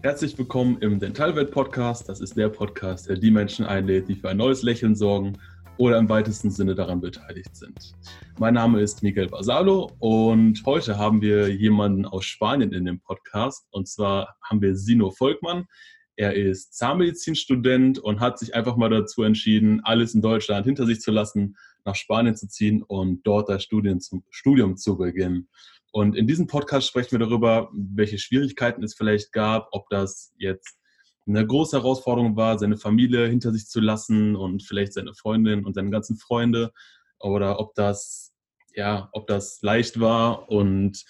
Herzlich 0.00 0.38
willkommen 0.38 0.78
im 0.80 1.00
Dentalwelt 1.00 1.50
Podcast. 1.50 2.08
Das 2.08 2.20
ist 2.20 2.36
der 2.36 2.48
Podcast, 2.50 3.08
der 3.08 3.16
die 3.16 3.32
Menschen 3.32 3.66
einlädt, 3.66 4.08
die 4.08 4.14
für 4.14 4.28
ein 4.28 4.36
neues 4.36 4.62
Lächeln 4.62 4.94
sorgen 4.94 5.36
oder 5.76 5.98
im 5.98 6.08
weitesten 6.08 6.52
Sinne 6.52 6.76
daran 6.76 7.00
beteiligt 7.00 7.56
sind. 7.56 7.94
Mein 8.38 8.54
Name 8.54 8.80
ist 8.80 9.02
Miguel 9.02 9.26
Basalo 9.26 9.90
und 9.98 10.62
heute 10.64 10.98
haben 10.98 11.20
wir 11.20 11.52
jemanden 11.52 12.06
aus 12.06 12.26
Spanien 12.26 12.72
in 12.72 12.84
dem 12.84 13.00
Podcast. 13.00 13.66
Und 13.72 13.88
zwar 13.88 14.36
haben 14.48 14.62
wir 14.62 14.76
Sino 14.76 15.10
Volkmann. 15.10 15.66
Er 16.14 16.32
ist 16.36 16.74
Zahnmedizinstudent 16.74 17.98
und 17.98 18.20
hat 18.20 18.38
sich 18.38 18.54
einfach 18.54 18.76
mal 18.76 18.90
dazu 18.90 19.24
entschieden, 19.24 19.80
alles 19.82 20.14
in 20.14 20.22
Deutschland 20.22 20.64
hinter 20.64 20.86
sich 20.86 21.00
zu 21.00 21.10
lassen, 21.10 21.56
nach 21.84 21.96
Spanien 21.96 22.36
zu 22.36 22.46
ziehen 22.46 22.84
und 22.84 23.26
dort 23.26 23.48
das 23.48 23.64
Studium 23.64 24.76
zu 24.76 24.96
beginnen. 24.96 25.48
Und 25.98 26.14
in 26.14 26.28
diesem 26.28 26.46
Podcast 26.46 26.86
sprechen 26.86 27.10
wir 27.10 27.18
darüber, 27.18 27.72
welche 27.72 28.18
Schwierigkeiten 28.18 28.84
es 28.84 28.94
vielleicht 28.94 29.32
gab, 29.32 29.66
ob 29.72 29.88
das 29.90 30.32
jetzt 30.38 30.78
eine 31.26 31.44
große 31.44 31.76
Herausforderung 31.76 32.36
war, 32.36 32.56
seine 32.56 32.76
Familie 32.76 33.26
hinter 33.26 33.50
sich 33.50 33.66
zu 33.66 33.80
lassen 33.80 34.36
und 34.36 34.62
vielleicht 34.62 34.92
seine 34.92 35.12
Freundin 35.12 35.64
und 35.64 35.74
seine 35.74 35.90
ganzen 35.90 36.14
Freunde 36.14 36.70
oder 37.18 37.58
ob 37.58 37.74
das, 37.74 38.32
ja, 38.76 39.08
ob 39.10 39.26
das 39.26 39.60
leicht 39.62 39.98
war. 39.98 40.48
Und 40.48 41.04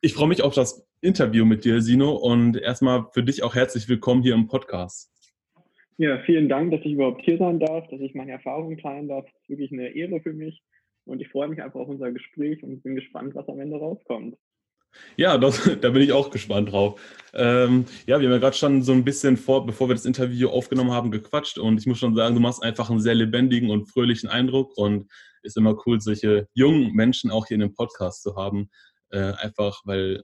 ich 0.00 0.14
freue 0.14 0.28
mich 0.28 0.44
auf 0.44 0.54
das 0.54 0.86
Interview 1.00 1.44
mit 1.44 1.64
dir, 1.64 1.82
Sino. 1.82 2.12
Und 2.12 2.56
erstmal 2.56 3.06
für 3.12 3.24
dich 3.24 3.42
auch 3.42 3.56
herzlich 3.56 3.88
willkommen 3.88 4.22
hier 4.22 4.34
im 4.34 4.46
Podcast. 4.46 5.10
Ja, 5.98 6.20
vielen 6.20 6.48
Dank, 6.48 6.70
dass 6.70 6.82
ich 6.82 6.92
überhaupt 6.92 7.22
hier 7.24 7.38
sein 7.38 7.58
darf, 7.58 7.88
dass 7.88 8.00
ich 8.00 8.14
meine 8.14 8.30
Erfahrungen 8.30 8.78
teilen 8.78 9.08
darf. 9.08 9.24
Das 9.24 9.42
ist 9.42 9.48
wirklich 9.48 9.72
eine 9.72 9.88
Ehre 9.88 10.20
für 10.20 10.32
mich. 10.32 10.62
Und 11.04 11.20
ich 11.20 11.28
freue 11.28 11.48
mich 11.48 11.62
einfach 11.62 11.80
auf 11.80 11.88
unser 11.88 12.12
Gespräch 12.12 12.62
und 12.62 12.82
bin 12.82 12.94
gespannt, 12.94 13.34
was 13.34 13.48
am 13.48 13.60
Ende 13.60 13.76
rauskommt. 13.76 14.36
Ja, 15.16 15.38
das, 15.38 15.62
da 15.80 15.90
bin 15.90 16.02
ich 16.02 16.12
auch 16.12 16.30
gespannt 16.30 16.72
drauf. 16.72 17.00
Ähm, 17.32 17.84
ja, 18.06 18.20
wir 18.20 18.26
haben 18.26 18.34
ja 18.34 18.38
gerade 18.38 18.56
schon 18.56 18.82
so 18.82 18.92
ein 18.92 19.04
bisschen 19.04 19.36
vor, 19.36 19.66
bevor 19.66 19.88
wir 19.88 19.94
das 19.94 20.04
Interview 20.04 20.48
aufgenommen 20.48 20.92
haben, 20.92 21.10
gequatscht 21.10 21.58
und 21.58 21.78
ich 21.78 21.86
muss 21.86 21.98
schon 21.98 22.14
sagen, 22.14 22.34
du 22.34 22.40
machst 22.40 22.62
einfach 22.62 22.90
einen 22.90 23.00
sehr 23.00 23.14
lebendigen 23.14 23.70
und 23.70 23.86
fröhlichen 23.86 24.28
Eindruck 24.28 24.76
und 24.76 25.10
ist 25.42 25.56
immer 25.56 25.76
cool, 25.86 26.00
solche 26.00 26.48
jungen 26.54 26.92
Menschen 26.92 27.30
auch 27.30 27.46
hier 27.46 27.54
in 27.54 27.60
dem 27.60 27.74
Podcast 27.74 28.22
zu 28.22 28.36
haben. 28.36 28.70
Äh, 29.10 29.32
einfach, 29.34 29.80
weil 29.84 30.22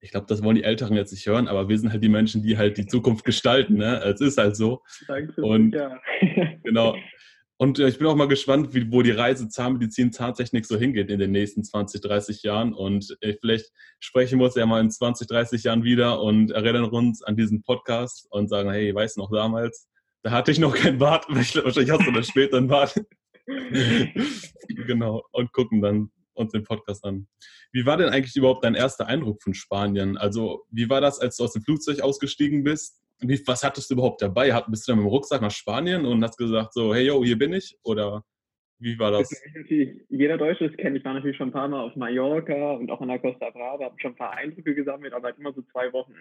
ich 0.00 0.10
glaube, 0.10 0.26
das 0.26 0.42
wollen 0.42 0.56
die 0.56 0.64
Älteren 0.64 0.96
jetzt 0.96 1.12
nicht 1.12 1.26
hören, 1.26 1.48
aber 1.48 1.68
wir 1.68 1.78
sind 1.78 1.90
halt 1.90 2.02
die 2.02 2.08
Menschen, 2.08 2.42
die 2.42 2.56
halt 2.56 2.78
die 2.78 2.86
Zukunft 2.86 3.24
gestalten. 3.24 3.74
Ne? 3.74 4.02
Es 4.02 4.20
ist 4.20 4.38
halt 4.38 4.56
so. 4.56 4.82
Danke. 5.06 5.42
Und 5.42 5.74
ja. 5.74 6.00
genau. 6.64 6.96
Und 7.60 7.78
äh, 7.78 7.88
ich 7.88 7.98
bin 7.98 8.06
auch 8.06 8.16
mal 8.16 8.26
gespannt, 8.26 8.72
wie, 8.72 8.90
wo 8.90 9.02
die 9.02 9.10
Reise 9.10 9.46
Zahnmedizin, 9.46 10.12
Zahntechnik 10.12 10.64
so 10.64 10.78
hingeht 10.78 11.10
in 11.10 11.18
den 11.18 11.30
nächsten 11.30 11.62
20, 11.62 12.00
30 12.00 12.42
Jahren. 12.42 12.72
Und 12.72 13.14
äh, 13.20 13.34
vielleicht 13.38 13.70
sprechen 13.98 14.38
wir 14.38 14.46
uns 14.46 14.54
ja 14.54 14.64
mal 14.64 14.80
in 14.80 14.90
20, 14.90 15.28
30 15.28 15.64
Jahren 15.64 15.84
wieder 15.84 16.22
und 16.22 16.52
erinnern 16.52 16.86
uns 16.86 17.22
an 17.22 17.36
diesen 17.36 17.62
Podcast 17.62 18.26
und 18.30 18.48
sagen, 18.48 18.70
hey, 18.70 18.94
weißt 18.94 19.18
du 19.18 19.20
noch 19.20 19.30
damals, 19.30 19.90
da 20.22 20.30
hatte 20.30 20.52
ich 20.52 20.58
noch 20.58 20.74
kein 20.74 20.96
Bart, 20.96 21.26
wahrscheinlich 21.28 21.90
hast 21.90 22.06
du 22.06 22.12
das 22.12 22.28
später 22.28 22.56
ein 22.56 22.68
Bart. 22.68 22.94
genau, 24.66 25.22
und 25.32 25.52
gucken 25.52 25.82
dann 25.82 26.10
uns 26.32 26.52
den 26.52 26.64
Podcast 26.64 27.04
an. 27.04 27.28
Wie 27.72 27.84
war 27.84 27.98
denn 27.98 28.08
eigentlich 28.08 28.36
überhaupt 28.36 28.64
dein 28.64 28.74
erster 28.74 29.06
Eindruck 29.06 29.42
von 29.42 29.52
Spanien? 29.52 30.16
Also, 30.16 30.64
wie 30.70 30.88
war 30.88 31.02
das, 31.02 31.20
als 31.20 31.36
du 31.36 31.44
aus 31.44 31.52
dem 31.52 31.62
Flugzeug 31.62 32.00
ausgestiegen 32.00 32.64
bist? 32.64 33.02
Wie, 33.20 33.40
was 33.46 33.62
hattest 33.62 33.90
du 33.90 33.94
überhaupt 33.94 34.22
dabei? 34.22 34.52
Hat, 34.52 34.66
bist 34.68 34.86
du 34.86 34.92
dann 34.92 34.98
mit 34.98 35.06
dem 35.06 35.10
Rucksack 35.10 35.42
nach 35.42 35.50
Spanien 35.50 36.06
und 36.06 36.22
hast 36.22 36.36
gesagt 36.36 36.72
so, 36.72 36.94
hey 36.94 37.06
yo, 37.06 37.22
hier 37.24 37.38
bin 37.38 37.52
ich? 37.52 37.76
Oder 37.84 38.24
wie 38.78 38.98
war 38.98 39.10
das? 39.10 39.30
jeder 40.08 40.38
Deutsche 40.38 40.68
das 40.68 40.76
kennt. 40.78 40.96
Ich 40.96 41.04
war 41.04 41.12
natürlich 41.12 41.36
schon 41.36 41.48
ein 41.48 41.52
paar 41.52 41.68
Mal 41.68 41.82
auf 41.82 41.96
Mallorca 41.96 42.72
und 42.72 42.90
auch 42.90 43.00
an 43.00 43.08
der 43.08 43.18
Costa 43.18 43.50
Brava, 43.50 43.84
habe 43.84 44.00
schon 44.00 44.12
ein 44.12 44.16
paar 44.16 44.32
Eindrücke 44.32 44.74
gesammelt, 44.74 45.12
aber 45.12 45.28
halt 45.28 45.38
immer 45.38 45.52
so 45.52 45.62
zwei 45.70 45.92
Wochen. 45.92 46.14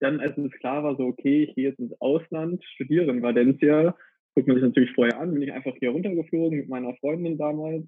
Dann, 0.00 0.18
als 0.18 0.36
es 0.36 0.50
klar 0.58 0.82
war, 0.82 0.96
so, 0.96 1.04
okay, 1.04 1.44
ich 1.44 1.54
gehe 1.54 1.68
jetzt 1.68 1.78
ins 1.78 1.92
Ausland, 2.00 2.64
studiere 2.74 3.10
in 3.10 3.22
Valencia, 3.22 3.94
guckt 4.34 4.48
man 4.48 4.56
sich 4.56 4.64
natürlich 4.64 4.92
vorher 4.92 5.20
an, 5.20 5.32
bin 5.32 5.42
ich 5.42 5.52
einfach 5.52 5.74
hier 5.78 5.90
runtergeflogen 5.90 6.58
mit 6.58 6.68
meiner 6.68 6.94
Freundin 6.96 7.38
damals 7.38 7.84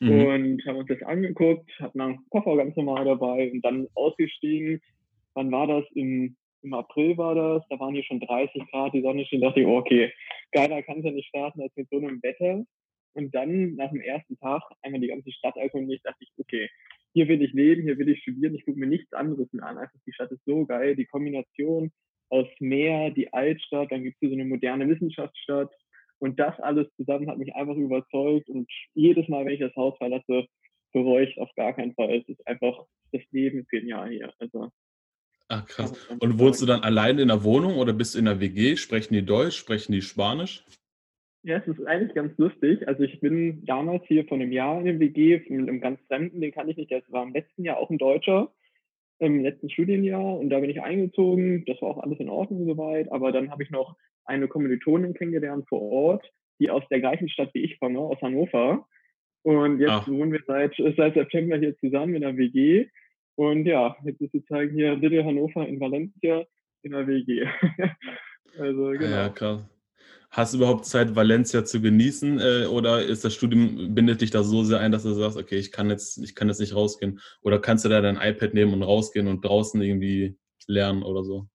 mhm. 0.00 0.10
und 0.10 0.66
haben 0.66 0.76
uns 0.76 0.88
das 0.88 1.02
angeguckt, 1.02 1.70
hatten 1.80 2.00
einen 2.00 2.18
Koffer 2.28 2.56
ganz 2.56 2.76
normal 2.76 3.04
dabei 3.04 3.50
und 3.52 3.62
dann 3.62 3.86
ausgestiegen. 3.94 4.80
Wann 5.34 5.50
war 5.50 5.66
das? 5.66 5.84
Im 5.94 6.36
im 6.62 6.74
April 6.74 7.16
war 7.18 7.34
das, 7.34 7.66
da 7.68 7.78
waren 7.78 7.94
hier 7.94 8.04
schon 8.04 8.20
30 8.20 8.70
Grad, 8.70 8.94
die 8.94 9.02
Sonne 9.02 9.24
schien, 9.26 9.40
dachte 9.40 9.60
ich, 9.60 9.66
oh, 9.66 9.78
okay, 9.78 10.12
geiler 10.52 10.82
kann 10.82 10.98
es 10.98 11.04
ja 11.04 11.10
nicht 11.10 11.28
starten 11.28 11.60
als 11.60 11.74
mit 11.76 11.88
so 11.90 11.98
einem 11.98 12.22
Wetter. 12.22 12.64
Und 13.14 13.34
dann 13.34 13.74
nach 13.74 13.90
dem 13.90 14.00
ersten 14.00 14.38
Tag 14.38 14.62
einmal 14.82 15.00
die 15.00 15.08
ganze 15.08 15.32
Stadt 15.32 15.56
erkundigt, 15.56 16.04
dachte 16.04 16.18
ich, 16.20 16.32
okay, 16.38 16.70
hier 17.12 17.28
will 17.28 17.42
ich 17.42 17.52
leben, 17.52 17.82
hier 17.82 17.98
will 17.98 18.08
ich 18.08 18.22
studieren, 18.22 18.54
ich 18.54 18.64
gucke 18.64 18.78
mir 18.78 18.86
nichts 18.86 19.12
anderes 19.12 19.52
mehr 19.52 19.66
an. 19.66 19.78
Einfach 19.78 19.98
die 20.06 20.12
Stadt 20.12 20.30
ist 20.30 20.44
so 20.46 20.64
geil, 20.64 20.96
die 20.96 21.04
Kombination 21.04 21.92
aus 22.30 22.46
Meer, 22.60 23.10
die 23.10 23.30
Altstadt, 23.32 23.92
dann 23.92 24.02
gibt 24.02 24.14
es 24.14 24.20
hier 24.20 24.30
so 24.30 24.34
eine 24.34 24.46
moderne 24.46 24.88
Wissenschaftsstadt. 24.88 25.70
Und 26.18 26.38
das 26.38 26.58
alles 26.60 26.88
zusammen 26.96 27.28
hat 27.28 27.36
mich 27.36 27.54
einfach 27.54 27.74
überzeugt. 27.74 28.48
Und 28.48 28.70
jedes 28.94 29.28
Mal, 29.28 29.44
wenn 29.44 29.54
ich 29.54 29.60
das 29.60 29.76
Haus 29.76 29.96
verlasse, 29.98 30.46
bereue 30.92 31.26
ich 31.26 31.38
auf 31.38 31.52
gar 31.56 31.74
keinen 31.74 31.94
Fall. 31.94 32.14
Es 32.14 32.28
ist 32.28 32.46
einfach, 32.46 32.86
das 33.12 33.22
Leben 33.32 33.66
genial 33.68 34.08
hier. 34.10 34.32
Also 34.38 34.70
Ach 35.52 35.66
krass. 35.66 35.92
Und 36.18 36.38
wohnst 36.38 36.62
du 36.62 36.66
dann 36.66 36.80
allein 36.80 37.18
in 37.18 37.28
der 37.28 37.44
Wohnung 37.44 37.76
oder 37.76 37.92
bist 37.92 38.14
du 38.14 38.18
in 38.18 38.24
der 38.24 38.40
WG? 38.40 38.76
Sprechen 38.76 39.12
die 39.12 39.24
Deutsch? 39.24 39.58
Sprechen 39.58 39.92
die 39.92 40.00
Spanisch? 40.00 40.64
Ja, 41.42 41.58
es 41.58 41.66
ist 41.66 41.84
eigentlich 41.86 42.14
ganz 42.14 42.38
lustig. 42.38 42.88
Also 42.88 43.02
ich 43.02 43.20
bin 43.20 43.62
damals 43.66 44.02
hier 44.06 44.24
vor 44.24 44.38
einem 44.38 44.50
Jahr 44.50 44.78
in 44.78 44.86
der 44.86 44.98
WG 44.98 45.42
mit 45.50 45.68
einem 45.68 45.82
ganz 45.82 46.00
Fremden, 46.06 46.40
den 46.40 46.52
kann 46.52 46.70
ich 46.70 46.78
nicht. 46.78 46.90
Der 46.90 47.02
war 47.08 47.24
im 47.24 47.34
letzten 47.34 47.64
Jahr 47.64 47.76
auch 47.76 47.90
ein 47.90 47.98
Deutscher, 47.98 48.50
im 49.18 49.42
letzten 49.42 49.68
Studienjahr. 49.68 50.38
Und 50.38 50.48
da 50.48 50.58
bin 50.58 50.70
ich 50.70 50.80
eingezogen. 50.80 51.66
Das 51.66 51.82
war 51.82 51.90
auch 51.90 52.02
alles 52.02 52.18
in 52.18 52.30
Ordnung 52.30 52.64
soweit. 52.64 53.12
Aber 53.12 53.30
dann 53.30 53.50
habe 53.50 53.62
ich 53.62 53.70
noch 53.70 53.96
eine 54.24 54.48
Kommilitonin 54.48 55.12
kennengelernt 55.12 55.68
vor 55.68 55.82
Ort, 55.82 56.32
die 56.60 56.70
aus 56.70 56.84
der 56.90 57.00
gleichen 57.00 57.28
Stadt 57.28 57.50
wie 57.52 57.64
ich 57.64 57.78
komme, 57.78 57.98
aus 57.98 58.22
Hannover. 58.22 58.86
Und 59.42 59.80
jetzt 59.80 59.90
Ach. 59.90 60.08
wohnen 60.08 60.32
wir 60.32 60.40
seit, 60.46 60.74
seit 60.96 61.12
September 61.12 61.58
hier 61.58 61.76
zusammen 61.76 62.14
in 62.14 62.22
der 62.22 62.38
WG. 62.38 62.86
Und 63.36 63.66
ja, 63.66 63.96
jetzt 64.04 64.20
ist 64.20 64.32
sozusagen 64.32 64.70
hier 64.74 64.94
Little 64.96 65.24
Hannover 65.24 65.66
in 65.66 65.80
Valencia 65.80 66.44
in 66.82 66.92
der 66.92 67.06
WG. 67.06 67.46
also, 68.58 68.90
genau. 68.90 69.10
Ja, 69.10 69.28
krass. 69.28 69.64
Hast 70.30 70.54
du 70.54 70.58
überhaupt 70.58 70.86
Zeit, 70.86 71.14
Valencia 71.14 71.62
zu 71.62 71.82
genießen 71.82 72.40
äh, 72.40 72.66
oder 72.66 73.04
ist 73.04 73.22
das 73.22 73.34
Studium, 73.34 73.94
bindet 73.94 74.22
dich 74.22 74.30
da 74.30 74.42
so 74.42 74.62
sehr 74.62 74.80
ein, 74.80 74.90
dass 74.90 75.02
du 75.02 75.12
sagst, 75.12 75.36
okay, 75.36 75.56
ich 75.56 75.72
kann 75.72 75.90
jetzt, 75.90 76.16
ich 76.16 76.34
kann 76.34 76.48
jetzt 76.48 76.58
nicht 76.58 76.74
rausgehen? 76.74 77.20
Oder 77.42 77.58
kannst 77.58 77.84
du 77.84 77.90
da 77.90 78.00
dein 78.00 78.16
iPad 78.16 78.54
nehmen 78.54 78.72
und 78.72 78.82
rausgehen 78.82 79.28
und 79.28 79.44
draußen 79.44 79.80
irgendwie 79.82 80.38
lernen 80.66 81.02
oder 81.02 81.22
so? 81.22 81.48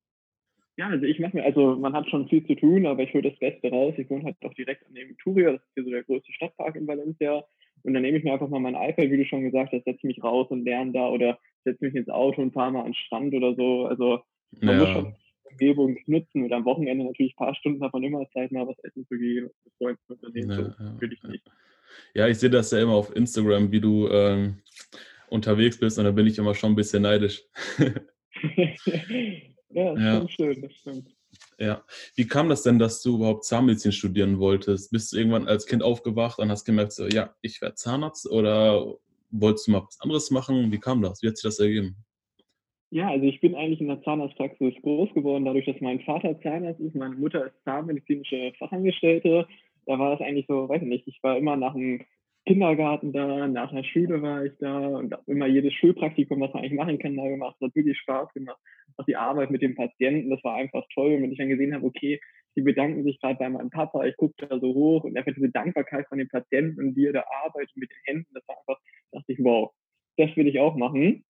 Ja, 0.78 0.90
also 0.90 1.06
ich 1.06 1.18
mache 1.20 1.38
mir, 1.38 1.44
also 1.44 1.76
man 1.76 1.94
hat 1.94 2.08
schon 2.08 2.30
viel 2.30 2.46
zu 2.46 2.54
tun, 2.54 2.86
aber 2.86 3.02
ich 3.02 3.12
hole 3.16 3.28
das 3.28 3.40
Beste 3.40 3.70
raus. 3.72 3.96
Ich 3.98 4.12
wohne 4.12 4.26
halt 4.26 4.38
auch 4.46 4.54
direkt 4.54 4.86
an 4.86 4.94
dem 4.94 5.18
Turia, 5.18 5.54
das 5.54 5.62
ist 5.64 5.74
hier 5.74 5.84
so 5.84 5.90
der 5.90 6.04
größte 6.04 6.32
Stadtpark 6.34 6.76
in 6.76 6.86
Valencia. 6.86 7.44
Und 7.84 7.94
dann 7.94 8.02
nehme 8.02 8.18
ich 8.18 8.24
mir 8.24 8.34
einfach 8.34 8.50
mal 8.50 8.60
mein 8.60 8.76
iPad, 8.76 9.10
wie 9.10 9.18
du 9.18 9.26
schon 9.26 9.44
gesagt 9.44 9.72
hast, 9.74 9.86
setze 9.86 10.06
mich 10.08 10.24
raus 10.24 10.48
und 10.50 10.66
lerne 10.66 10.92
da 10.92 11.10
oder 11.10 11.40
setze 11.64 11.86
mich 11.86 11.96
ins 11.96 12.10
Auto 12.10 12.42
und 12.42 12.54
fahre 12.54 12.72
mal 12.72 12.80
an 12.82 12.88
den 12.88 12.94
Strand 12.96 13.34
oder 13.34 13.56
so. 13.56 13.86
Also 13.86 14.20
man 14.62 14.76
ja. 14.76 14.82
muss 14.82 14.90
schon 14.90 15.06
die 15.06 15.52
Umgebung 15.52 15.98
nutzen 16.06 16.44
und 16.44 16.54
am 16.54 16.66
Wochenende 16.66 17.06
natürlich 17.06 17.34
ein 17.34 17.46
paar 17.46 17.56
Stunden 17.56 17.80
davon 17.80 18.04
immer 18.04 18.28
Zeit, 18.32 18.52
mal 18.52 18.68
was 18.68 18.78
essen 18.84 19.06
zu 19.08 19.18
gehen, 19.18 19.50
mit 19.64 19.74
Freunden 19.78 20.02
unternehmen. 20.08 20.50
Ja, 20.50 20.86
so 20.86 21.02
will 21.02 21.14
ich 21.14 21.24
nicht. 21.24 21.44
Ja, 22.14 22.28
ich 22.28 22.38
sehe 22.38 22.50
das 22.50 22.72
ja 22.72 22.82
immer 22.82 22.94
auf 22.94 23.16
Instagram, 23.16 23.72
wie 23.72 23.82
du 23.82 24.08
ähm, 24.09 24.62
unterwegs 25.30 25.80
bist 25.80 25.98
und 25.98 26.06
da 26.06 26.12
bin 26.12 26.28
ich 26.28 26.38
immer 26.38 26.54
schon 26.54 26.74
ein 26.74 26.76
bisschen 26.76 27.04
neidisch. 27.04 27.44
ja, 29.70 29.94
das 29.94 30.04
ja. 30.04 30.28
schön, 30.30 30.62
das 30.62 30.74
stimmt. 30.74 31.16
Ja. 31.59 31.84
Wie 32.16 32.28
kam 32.28 32.50
das 32.50 32.64
denn, 32.64 32.80
dass 32.80 33.02
du 33.02 33.16
überhaupt 33.16 33.46
Zahnmedizin 33.46 33.92
studieren 33.92 34.40
wolltest? 34.40 34.92
Bist 34.92 35.12
du 35.12 35.18
irgendwann 35.18 35.48
als 35.48 35.66
Kind 35.66 35.84
aufgewacht 35.84 36.40
und 36.40 36.50
hast 36.50 36.66
gemerkt, 36.66 36.94
so, 36.94 37.08
ja, 37.08 37.34
ich 37.42 37.62
werde 37.62 37.75
Zahnarzt 37.75 38.30
oder 38.30 38.96
wolltest 39.32 39.67
du 39.67 39.72
mal 39.72 39.84
was 39.84 40.00
anderes 40.00 40.32
machen? 40.32 40.72
Wie 40.72 40.79
kam 40.79 41.02
das? 41.02 41.22
Wie 41.22 41.28
hat 41.28 41.38
sich 41.38 41.44
das 41.44 41.59
ergeben? 41.59 41.96
Ja, 42.90 43.09
also 43.09 43.26
ich 43.26 43.41
bin 43.41 43.56
eigentlich 43.56 43.82
in 43.82 43.88
der 43.88 44.02
Zahnarztpraxis 44.03 44.76
groß 44.82 45.14
geworden, 45.14 45.44
dadurch, 45.44 45.66
dass 45.66 45.82
mein 45.82 46.00
Vater 46.02 46.40
Zahnarzt 46.41 46.79
ist, 46.79 46.96
meine 46.96 47.16
Mutter 47.16 47.47
ist 47.47 47.64
zahnmedizinische 47.66 48.53
Fachangestellte. 48.58 49.46
Da 49.85 50.00
war 50.00 50.14
es 50.14 50.22
eigentlich 50.22 50.46
so, 50.47 50.70
weiß 50.70 50.82
ich 50.82 50.88
nicht, 50.88 51.08
ich 51.08 51.20
war 51.22 51.38
immer 51.38 51.58
nach 51.58 51.73
dem 51.73 52.06
Kindergarten 52.47 53.11
da, 53.11 53.47
nach 53.47 53.72
der 53.72 53.84
Schule 53.84 54.22
war 54.22 54.46
ich 54.46 54.53
da 54.59 54.88
und 54.88 55.14
immer 55.28 55.47
jedes 55.47 55.73
Schulpraktikum, 55.73 56.40
was 56.40 56.53
man 56.53 56.64
eigentlich 56.64 56.79
machen 56.79 56.97
kann, 56.97 57.17
da 57.17 57.28
gemacht. 57.28 57.58
Das 57.59 57.67
hat 57.67 57.76
wirklich 57.76 57.97
Spaß 57.99 58.34
gemacht. 58.34 58.59
Auch 58.96 59.05
die 59.05 59.17
Arbeit 59.17 59.52
mit 59.52 59.61
den 59.61 59.76
Patienten, 59.76 60.29
das 60.29 60.44
war 60.44 60.55
einfach 60.55 60.84
toll. 60.94 61.14
Und 61.14 61.23
wenn 61.23 61.32
ich 61.32 61.38
dann 61.38 61.49
gesehen 61.49 61.76
habe, 61.76 61.85
okay, 61.85 62.20
die 62.55 62.61
bedanken 62.61 63.03
sich 63.03 63.20
gerade 63.20 63.38
bei 63.38 63.49
meinem 63.49 63.70
Papa, 63.70 64.05
ich 64.05 64.16
gucke 64.16 64.47
da 64.47 64.59
so 64.59 64.73
hoch 64.73 65.03
und 65.03 65.17
einfach 65.17 65.34
diese 65.34 65.49
Dankbarkeit 65.49 66.08
von 66.08 66.17
den 66.17 66.29
Patienten 66.29 66.79
und 66.79 66.96
wie 66.96 67.08
er 67.08 67.14
da 67.14 67.26
arbeitet 67.44 67.76
mit 67.76 67.91
den 67.91 68.16
Händen, 68.16 68.34
das 68.34 68.47
war 68.47 68.58
einfach, 68.58 68.82
dachte 69.11 69.34
ich, 69.34 69.40
wow, 69.40 69.72
das 70.16 70.35
will 70.38 70.47
ich 70.47 70.59
auch 70.59 70.76
machen. 70.76 71.26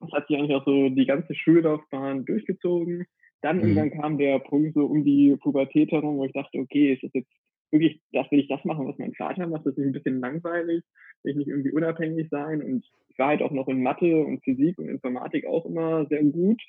Das 0.00 0.12
hat 0.12 0.28
sich 0.28 0.36
eigentlich 0.36 0.54
auch 0.54 0.64
so 0.64 0.90
die 0.90 1.06
ganze 1.06 1.34
Schullaufbahn 1.34 2.26
durchgezogen. 2.26 3.06
Dann 3.40 3.56
mhm. 3.56 3.62
irgendwann 3.62 3.90
kam 3.90 4.18
der 4.18 4.38
Punkt 4.38 4.74
so 4.74 4.84
um 4.84 5.04
die 5.04 5.36
Pubertät 5.40 5.90
herum, 5.90 6.18
wo 6.18 6.24
ich 6.26 6.32
dachte, 6.32 6.58
okay, 6.58 6.92
ist 6.92 7.02
das 7.02 7.10
jetzt 7.14 7.32
wirklich, 7.70 8.00
das 8.12 8.30
will 8.30 8.40
ich 8.40 8.48
das 8.48 8.64
machen, 8.64 8.86
was 8.86 8.98
mein 8.98 9.14
Vater 9.14 9.46
macht, 9.46 9.66
das 9.66 9.76
ist 9.76 9.84
ein 9.84 9.92
bisschen 9.92 10.20
langweilig, 10.20 10.82
will 11.22 11.32
ich 11.32 11.36
nicht 11.36 11.48
irgendwie 11.48 11.72
unabhängig 11.72 12.28
sein 12.30 12.62
und 12.62 12.84
ich 13.08 13.18
war 13.18 13.28
halt 13.28 13.42
auch 13.42 13.50
noch 13.50 13.68
in 13.68 13.82
Mathe 13.82 14.24
und 14.24 14.42
Physik 14.44 14.78
und 14.78 14.88
Informatik 14.88 15.46
auch 15.46 15.66
immer 15.66 16.06
sehr 16.06 16.22
gut. 16.24 16.60